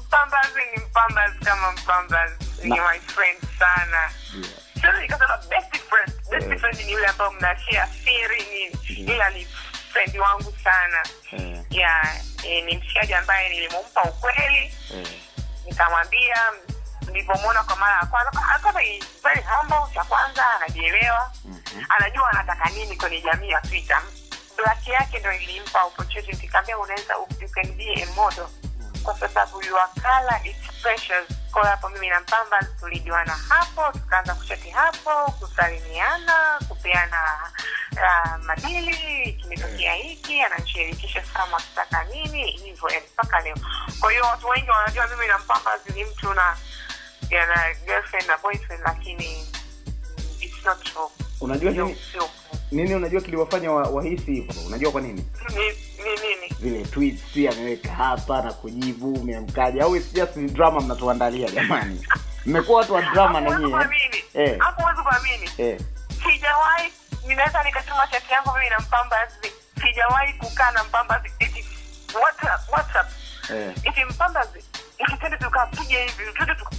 mpambazi 0.08 0.60
ni 0.76 0.84
mpambazi 0.86 1.40
kama 1.40 1.72
mpambazi. 1.72 2.36
Ni 2.64 2.70
my 2.80 3.00
friend 3.00 3.40
sana. 3.60 3.98
Yeah. 4.36 4.50
Siwezi 4.82 5.02
nikasema 5.02 5.38
best 5.38 5.78
friend 5.90 6.12
best 6.32 6.48
yeah. 6.48 6.60
friend 6.60 6.80
ni 6.86 6.92
yule 6.92 7.08
ambayo 7.08 7.32
mnashia 7.32 7.88
siri 8.04 8.44
ni 8.52 8.94
ila 9.14 9.30
ni 9.30 9.46
friend 9.92 10.18
wangu 10.18 10.54
sana. 10.64 11.04
Yeah. 11.32 11.62
Yeah, 11.70 12.16
e, 12.44 12.62
ni 12.62 12.78
mshikaji 12.78 13.14
ambaye 13.14 13.50
nilimumpa 13.50 14.02
ukweli. 14.04 14.74
Yeah. 14.94 15.08
nikamwambia 15.66 16.36
nilivyomwona 17.12 17.64
kwa 17.64 17.76
mara 17.76 17.96
ya 18.00 18.06
kwanza 18.06 18.32
very 19.24 19.42
humble 19.42 19.94
cha 19.94 20.04
kwanza 20.04 20.50
anajielewa. 20.56 21.32
Mhm. 21.46 21.86
anajua 21.90 22.30
anataka 22.32 22.70
nini 22.70 22.98
kwenye 22.98 23.22
jamii 23.22 23.50
ya 23.50 23.62
twitter. 23.62 24.02
Black 24.58 24.88
yake 24.88 25.20
ndo 25.20 25.34
ilimpa 25.34 25.84
opportunity 25.84 26.48
kaambia 26.48 26.78
unaweza 26.78 27.14
you 27.42 27.50
can 27.50 27.72
be 27.78 28.04
a 28.04 28.06
model. 28.16 28.48
Kwa 29.04 29.20
sababu 29.20 29.64
your 29.64 29.90
color 30.02 30.40
is 30.44 30.56
precious. 30.82 31.28
Kwa 31.52 31.68
hapo 31.68 31.90
mimi 31.90 32.10
na 32.10 32.20
mpamba 32.20 32.64
tulijuana 32.80 33.34
hapo 33.50 33.92
tukaanza 33.92 34.36
kuchati 34.36 34.70
hapo 34.70 35.32
kusalimiana 35.32 36.60
kupeana 36.68 37.52
uh, 37.92 38.44
madili 38.46 39.34
kimetokea 39.42 39.94
hiki 39.94 40.42
ananishirikisha 40.42 41.24
sama 41.34 41.58
akitaka 41.58 42.04
nini 42.04 42.52
hivyo 42.52 42.90
mpaka 43.14 43.40
leo. 43.42 43.56
Kwa 44.00 44.12
hiyo 44.12 44.24
watu 44.26 44.48
wengi 44.48 44.70
wanajua 44.70 45.08
mimi 45.08 45.28
na 45.28 45.38
mpamba 45.38 45.72
ni 45.96 46.04
mtu 46.04 46.34
na 46.34 46.58
yana 47.32 47.74
girlfriend 47.86 48.28
na 48.28 48.38
boyfriend 48.38 48.84
lakini 48.86 49.48
it's 50.42 50.66
not 50.66 50.84
true. 50.84 51.10
Unajua 51.42 51.72
nini, 51.72 51.98
nini 52.72 52.96
unajua 52.96 53.22
kiliwafanya 53.22 53.72
wa- 53.72 53.90
wahisi 53.90 54.32
hivyo? 54.34 54.56
Unajua 54.68 54.92
kwa 54.92 55.02
nini? 55.02 55.26
Ni 55.50 55.56
ni 56.04 56.12
nini? 56.22 56.54
Vile 56.60 56.86
tweets 56.86 57.22
ameweka 57.54 57.92
hapa 57.92 58.42
na 58.42 58.54
kujibu 58.54 59.14
umeamkaje? 59.14 59.82
Au 59.82 59.96
it's 59.96 60.14
just 60.14 60.38
drama 60.38 60.82
mnatuandalia 60.82 61.50
jamani. 61.50 62.08
Mmekuwa 62.46 62.78
watu 62.80 62.94
wa 62.94 63.02
drama 63.02 63.42
na 63.42 63.60
nyie. 63.60 63.76
Eh. 64.34 64.58
hapo 64.60 64.82
huwezi 64.82 65.02
kuamini. 65.02 65.50
Eh, 65.58 65.80
sijawahi 66.24 66.94
ninaweza 67.28 67.64
nikatuma 67.64 68.08
chati 68.08 68.34
yangu 68.34 68.50
mimi 68.58 68.70
na 68.70 68.80
mpambazi 68.80 69.52
sijawahi 69.82 70.34
kukaa 70.34 70.72
na 70.72 70.84
mpambazi 70.84 71.30
WhatsApp, 72.22 72.70
WhatsApp 72.74 73.10
eh. 73.54 73.74
eti 73.84 74.06
mpambazi 74.06 74.64
ikitende 75.02 75.38
tukapiga 75.38 76.00
hivi 76.00 76.34
tuende 76.34 76.56
tuka 76.56 76.72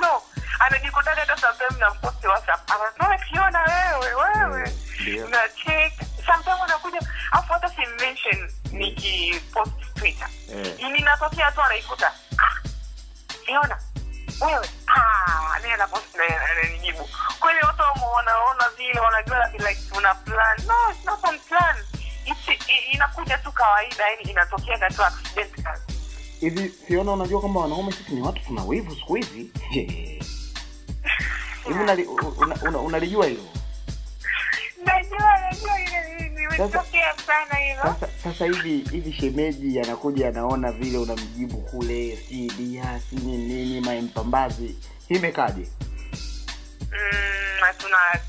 no. 0.00 0.22
Anajikutaga 0.58 1.20
hata 1.20 1.36
sometime 1.36 1.80
na 1.80 1.90
mposti 1.90 2.26
WhatsApp 2.26 2.70
anasema 2.70 3.18
kiona 3.18 3.62
wewe 3.62 4.14
wewe. 4.14 4.72
Ndio. 5.00 5.28
na 5.28 5.38
check. 5.48 5.92
Sometime 6.26 6.54
anakuja 6.64 6.98
afu 7.32 7.52
hata 7.52 7.68
si 7.68 7.86
mention 7.86 8.50
nikipost 8.72 9.94
Twitter. 9.94 10.28
Eh. 10.54 10.90
ninatokea 10.92 11.50
tu 11.52 11.62
anaikuta 11.62 12.12
kiona 13.46 13.78
wewe 14.40 14.68
ah, 14.86 15.58
naye 15.62 15.74
anapost 15.74 16.14
na 16.14 16.24
ananijibu 16.50 17.08
kweli 17.40 17.60
watu 17.66 17.82
wanaona 18.14 18.68
vile 18.76 19.00
wanajua 19.00 19.46
like 19.48 19.80
tuna 19.94 20.14
plan. 20.14 20.56
No 20.66 20.90
it's 20.90 21.04
not 21.04 21.24
on 21.24 21.38
plan. 21.38 21.76
It's, 22.26 22.66
inakuja 22.92 23.38
tu 23.38 23.52
kawaida 23.52 24.08
yani 24.10 24.22
inatokea 24.22 24.90
tu 24.90 25.04
accidental 25.04 25.78
hivi 26.40 26.74
siona 26.88 27.12
unajua 27.12 27.40
kwamba 27.40 27.60
wanaume 27.60 27.92
sisi 27.92 28.12
ni 28.14 28.20
watu 28.22 28.42
tuna 28.46 28.64
wivu 28.64 28.94
siku 28.94 29.14
hizi? 29.14 29.50
Hivi 31.64 31.78
unali- 31.80 32.06
una- 32.38 32.56
una- 32.62 32.78
unalijua 32.78 33.26
hilo? 33.26 33.42
Najua 34.84 35.38
najua 35.40 35.80
ile 35.80 36.26
imetokea 36.42 37.14
sana 37.26 37.54
hilo. 37.54 37.82
sasa 37.82 38.08
sasa 38.24 38.44
hivi 38.44 38.84
hivi 38.90 39.12
shemeji 39.12 39.80
anakuja 39.80 40.28
anaona 40.28 40.72
vile 40.72 40.98
unamjibu 40.98 41.56
kule 41.60 42.16
si 42.28 42.46
dia 42.46 43.00
si 43.10 43.16
nini 43.16 43.36
nini 43.54 43.80
maimpambazi 43.80 44.76
imekaje 45.08 45.68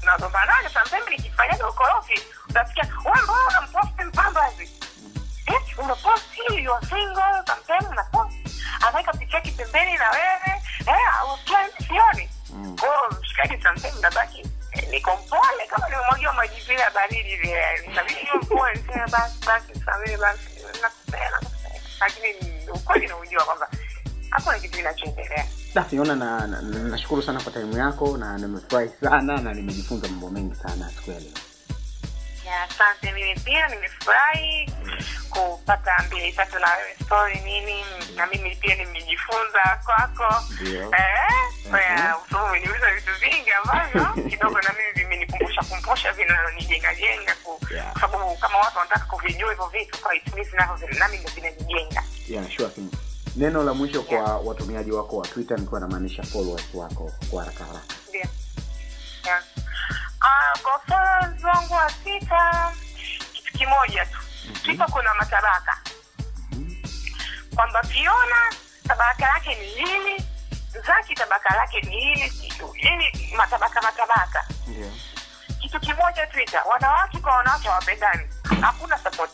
tunagombanaga 0.01 0.69
sometimes 0.69 1.09
nikifanyaga 1.09 1.69
ukorofi. 1.69 2.21
Utasikia 2.49 2.83
wewe 3.05 3.21
mbona 3.23 3.47
unamposti 3.49 4.03
mpambazi 4.03 4.69
eh 5.47 5.79
unakuwa 5.79 6.19
hii 6.31 6.63
you 6.63 6.73
are 6.75 6.87
single 6.87 7.43
sometimes 7.47 7.91
unakuwa 7.91 8.31
anaweka 8.81 9.13
picha 9.13 9.35
yake 9.37 9.51
pembeni 9.51 9.97
na 9.97 10.09
wewe 10.11 10.61
eh 10.87 11.13
I 11.21 11.27
was 11.27 11.39
sioni 11.87 12.29
Mm. 12.49 12.77
kwa 12.77 12.87
hiyo 12.89 13.19
mshikaji 13.21 13.63
sometimes 13.63 14.01
nabaki 14.01 14.39
eh, 14.71 14.87
niko 14.91 15.11
mpole 15.25 15.67
kama 15.69 15.89
nimemwagiwa 15.89 16.33
maji 16.33 16.59
vile 16.61 16.79
ya 16.81 16.89
baridi 16.91 17.35
vile 17.35 17.63
inabidi 17.91 18.19
niwe 18.23 18.37
mpole 18.43 18.73
niseme 18.75 19.07
basi 19.11 19.35
basi 19.47 19.79
samee 19.85 20.17
basi 20.17 20.49
nakupenda 20.81 21.29
nakupenda 21.31 21.79
lakini 21.99 22.61
ukweli 22.71 23.07
naujua 23.07 23.43
kwamba 23.43 23.67
hakuna 24.29 24.59
kitu 24.59 24.77
kinachoendelea 24.77 25.45
Da, 25.73 25.81
nashukuru 25.81 26.05
na, 26.15 26.47
na, 26.47 26.61
na, 26.61 27.21
sana 27.25 27.41
kwa 27.41 27.51
time 27.51 27.75
yako 27.79 28.17
na 28.17 28.37
nimefurahi 28.37 28.89
sana 29.03 29.37
na 29.37 29.53
nimejifunza 29.53 30.07
mambo 30.07 30.29
mengi 30.29 30.55
sana 30.55 30.89
siku 30.95 31.11
ya 31.11 31.19
leo 31.19 31.31
asante 32.49 33.11
mimi 33.11 33.35
pia 33.39 33.67
nimefurahi 33.67 34.71
kupata 35.29 36.03
mbili 36.07 36.31
tatu 36.33 36.59
na 36.59 36.67
wewe 36.77 36.95
story 37.05 37.39
nini 37.39 37.85
na 38.15 38.27
mimi 38.27 38.55
pia 38.55 38.75
nimejifunza 38.75 39.79
kwako. 39.85 40.43
Eh, 40.63 40.89
Mhm. 41.65 42.45
umeniuliza 42.49 42.91
vitu 42.95 43.11
vingi 43.19 43.51
ambavyo 43.51 44.05
kidogo 44.29 44.61
na 44.61 44.73
mimi 44.77 44.91
vimenikumbusha 45.03 45.61
kumbusha 45.63 46.11
vinanijenga 46.13 46.95
jenga 46.95 47.35
kwa 47.43 48.01
sababu 48.01 48.35
kama 48.37 48.57
watu 48.57 48.77
wanataka 48.77 49.05
kuvijua 49.05 49.49
hivyo 49.49 49.67
vitu 49.67 50.01
kwa 50.01 50.15
itumizi 50.15 50.55
navyo 50.55 50.87
nami 50.99 51.17
ndo 51.17 51.29
vinanijenga 51.35 52.03
yeah, 52.29 52.45
sure. 52.57 52.69
Neno 53.35 53.63
la 53.63 53.73
mwisho 53.73 54.01
kwa 54.03 54.37
watumiaji 54.37 54.91
wako 54.91 55.17
wa 55.17 55.27
twitter 55.27 55.59
nikiwa 55.59 55.79
namaanisha 55.79 56.23
followers 56.23 56.65
wako 56.73 57.11
kwa 57.31 57.43
haraka 57.43 57.63
haraka 57.65 57.94
wa 61.75 61.89
sita 61.89 62.71
kitu 63.33 63.53
kimoja 63.57 64.05
tu. 64.05 64.17
Kipo 64.63 64.85
kuna 64.85 65.13
matabaka. 65.13 65.77
Kwamba 67.55 67.83
Fiona 67.83 68.53
tabaka 68.87 69.25
lake 69.33 69.55
ni 69.55 69.65
hili 69.65 70.23
Zaki 70.87 71.13
tabaka 71.15 71.55
lake 71.55 71.81
ni 71.81 71.99
hili 71.99 72.29
kitu 72.29 72.75
yani 72.77 73.33
matabaka 73.37 73.81
matabaka. 73.81 74.45
Yeah. 74.67 74.91
kitu 75.61 75.79
kimoja 75.79 76.27
Twitter 76.27 76.63
wanawake 76.71 77.17
kwa 77.19 77.35
wanawake 77.35 77.67
hawapendani. 77.67 78.27
Hakuna 78.61 78.97
support. 78.97 79.31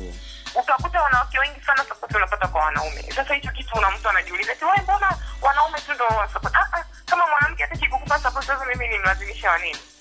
Yeah. 0.00 0.14
utakuta 0.54 1.02
wanawake 1.02 1.38
wengi 1.38 1.60
sana 1.60 1.84
support 1.84 2.14
unapata 2.14 2.48
kwa 2.48 2.64
wanaume. 2.64 3.02
Sasa 3.16 3.34
hicho 3.34 3.50
kitu 3.52 3.74
una 3.78 3.90
mtu 3.90 4.08
anajiuliza 4.08 4.54
ti 4.54 4.64
mbona 4.82 5.18
wanaume 5.42 5.80
tu 5.80 5.94
ndo 5.94 6.06
support? 6.32 6.54
Ah, 6.56 6.68
ah, 6.72 6.84
kama 7.06 7.28
mwanamke 7.28 7.62
hataki 7.62 7.88
kukupa 7.88 8.18
support 8.18 8.46
sasa 8.46 8.64
mimi 8.64 8.88
nimlazimisha 8.88 9.50
wa 9.50 9.58
nini? 9.58 9.78
kweli 9.78 9.93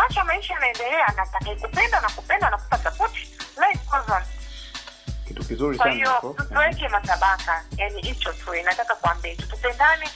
tunaacha 0.00 0.24
maisha 0.24 0.54
yanaendelea 0.54 1.06
na 1.16 1.22
atakayekupenda 1.22 2.00
na 2.00 2.08
kupenda 2.10 2.50
na 2.50 2.56
kupa 2.58 2.78
support 2.78 3.14
life 3.56 3.80
goes 3.90 4.24
kitu 5.28 5.44
kizuri 5.44 5.78
kwa 5.78 5.90
hiyo 5.90 6.10
hapo. 6.10 6.36
matabaka 6.88 7.64
yani 7.76 8.02
hicho 8.02 8.32
tu 8.32 8.54
nataka 8.64 8.94
kuambia 8.94 9.36
tu 9.36 9.46
tupendane 9.48 10.10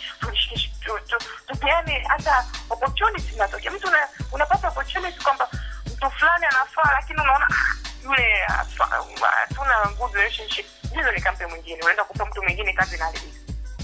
tupeane 1.46 2.04
hata 2.08 2.46
opportunity 2.70 3.36
Natokea 3.36 3.70
mtu 3.70 3.88
una- 3.88 4.08
unapata 4.32 4.68
opportunity 4.68 5.20
kwamba 5.24 5.48
mtu 5.86 6.10
fulani 6.10 6.44
anafaa 6.46 6.92
lakini 6.92 7.20
unaona 7.20 7.46
"Ah, 7.50 7.74
yule 8.04 8.34
hatuna 8.46 9.88
good 9.98 10.14
relationship. 10.14 10.66
Hizo 10.96 11.12
nikampe 11.12 11.46
mwingine 11.46 11.82
unaenda 11.82 12.04
kupa 12.04 12.26
mtu 12.26 12.42
mwingine 12.42 12.72
kazi 12.72 12.94
inaharibika 12.96 13.38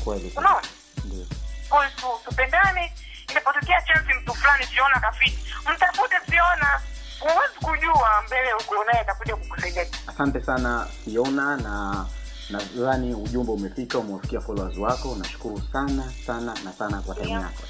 kweli. 0.04 0.32
Unaona? 0.36 0.66
Ndio. 1.04 1.26
Kwa 1.68 1.86
hiyo 1.86 2.20
tupendane 2.24 2.92
inapotokea 3.30 3.82
chansi 3.82 4.12
mtu 4.22 4.34
fulani 4.34 4.66
siona 4.66 5.00
kafiti 5.00 5.38
mtafute 5.74 6.16
siona 6.30 6.80
huwezi 7.20 7.54
kujua 7.54 8.22
mbele 8.26 8.52
huko 8.52 8.84
naye 8.84 9.00
atakuja 9.00 9.36
kukusaidia. 9.36 9.86
Asante 10.06 10.40
sana 10.42 10.86
fiona 11.04 11.56
na 11.56 12.06
nadhani 12.50 13.14
ujumbe 13.14 13.52
umefika 13.52 13.98
umewafikia 13.98 14.40
followers 14.40 14.76
wako. 14.78 15.14
Nashukuru 15.18 15.62
sana 15.72 16.12
sana 16.26 16.54
na 16.64 16.72
sana 16.72 17.02
kwa 17.02 17.14
time 17.14 17.30
yako. 17.30 17.62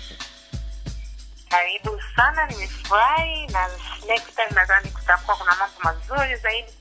Karibu 1.48 2.00
sana 2.16 2.46
nimefurahi 2.46 3.46
na 3.46 3.68
next 4.08 4.34
time 4.34 4.48
nadhani 4.54 4.90
kutakuwa 4.90 5.36
kuna 5.36 5.56
mambo 5.56 5.74
mazuri 5.84 6.36
zaidi. 6.36 6.72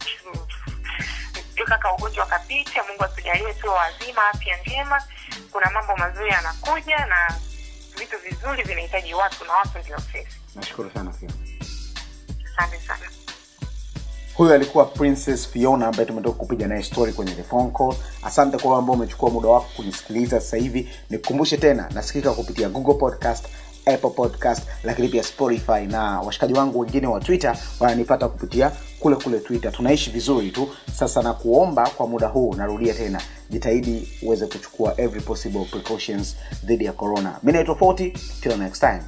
Kaka 1.66 1.94
ugonjwa 1.94 2.26
kapita 2.26 2.84
mungu 2.84 3.04
atujalie 3.04 3.54
tu 3.54 3.68
wazima 3.70 4.30
afya 4.30 4.58
njema. 4.58 5.04
Kuna 5.52 5.70
mambo 5.72 5.96
mazuri 5.98 6.30
yanakuja 6.30 7.06
na 7.06 7.36
vitu 8.24 8.36
vizuri 8.36 8.64
vinahitaji 8.64 9.14
watu 9.14 9.46
na 9.46 9.54
watu 9.54 9.80
ndio 9.84 9.98
sisi. 10.00 10.38
Nashukuru 10.56 10.92
sana 10.94 11.12
fiona. 11.12 11.34
Asante 12.58 12.80
sana. 12.88 13.06
Huyu 14.34 14.54
alikuwa 14.54 14.86
princess 14.86 15.48
fiona 15.50 15.88
ambaye 15.88 16.06
tumetoka 16.06 16.38
kupiga 16.38 16.68
naye 16.68 16.84
story 16.84 17.14
kwenye 17.14 17.32
the 17.32 17.44
phone 17.44 17.72
call. 17.78 17.96
Asante 18.24 18.58
kwa 18.58 18.78
ambao 18.78 18.96
umechukua 18.96 19.30
muda 19.30 19.50
wako 19.50 19.68
kunisikiliza 19.76 20.42
sasa 20.42 20.58
hivi. 20.58 20.90
Nikukumbushe 21.10 21.58
tena 21.58 21.90
nasikika 21.94 22.32
kupitia 22.34 22.70
google 22.70 22.94
podcast 22.94 23.46
apple 23.86 24.10
podcast 24.10 24.64
lakini 24.84 25.08
pia 25.08 25.24
spotify. 25.24 25.86
Na 25.88 26.22
washikaji 26.22 26.54
wangu 26.54 26.80
wengine 26.80 27.08
wa 27.08 27.20
twitter 27.20 27.58
wananipata 27.80 28.28
kupitia 28.28 28.72
kule 29.00 29.16
kule 29.16 29.40
twitter. 29.40 29.72
Tunaishi 29.72 30.10
vizuri 30.10 30.52
tu. 30.52 30.70
Sasa 30.94 31.22
na 31.22 31.34
kuomba 31.34 31.90
kwa 31.90 32.08
muda 32.08 32.28
huu 32.28 32.54
narudia 32.56 32.94
tena 32.94 33.22
jitahidi 33.50 34.08
uweze 34.22 34.46
kuchukua 34.48 34.94
every 35.02 35.22
possible 35.22 35.66
precautions 35.66 36.36
dhidi 36.66 36.86
ya 36.86 36.94
corona. 36.94 37.40
Mi 37.44 37.52
naitofauti 37.52 38.04
40 38.10 38.42
till 38.42 38.58
next 38.58 38.80
time 38.80 39.02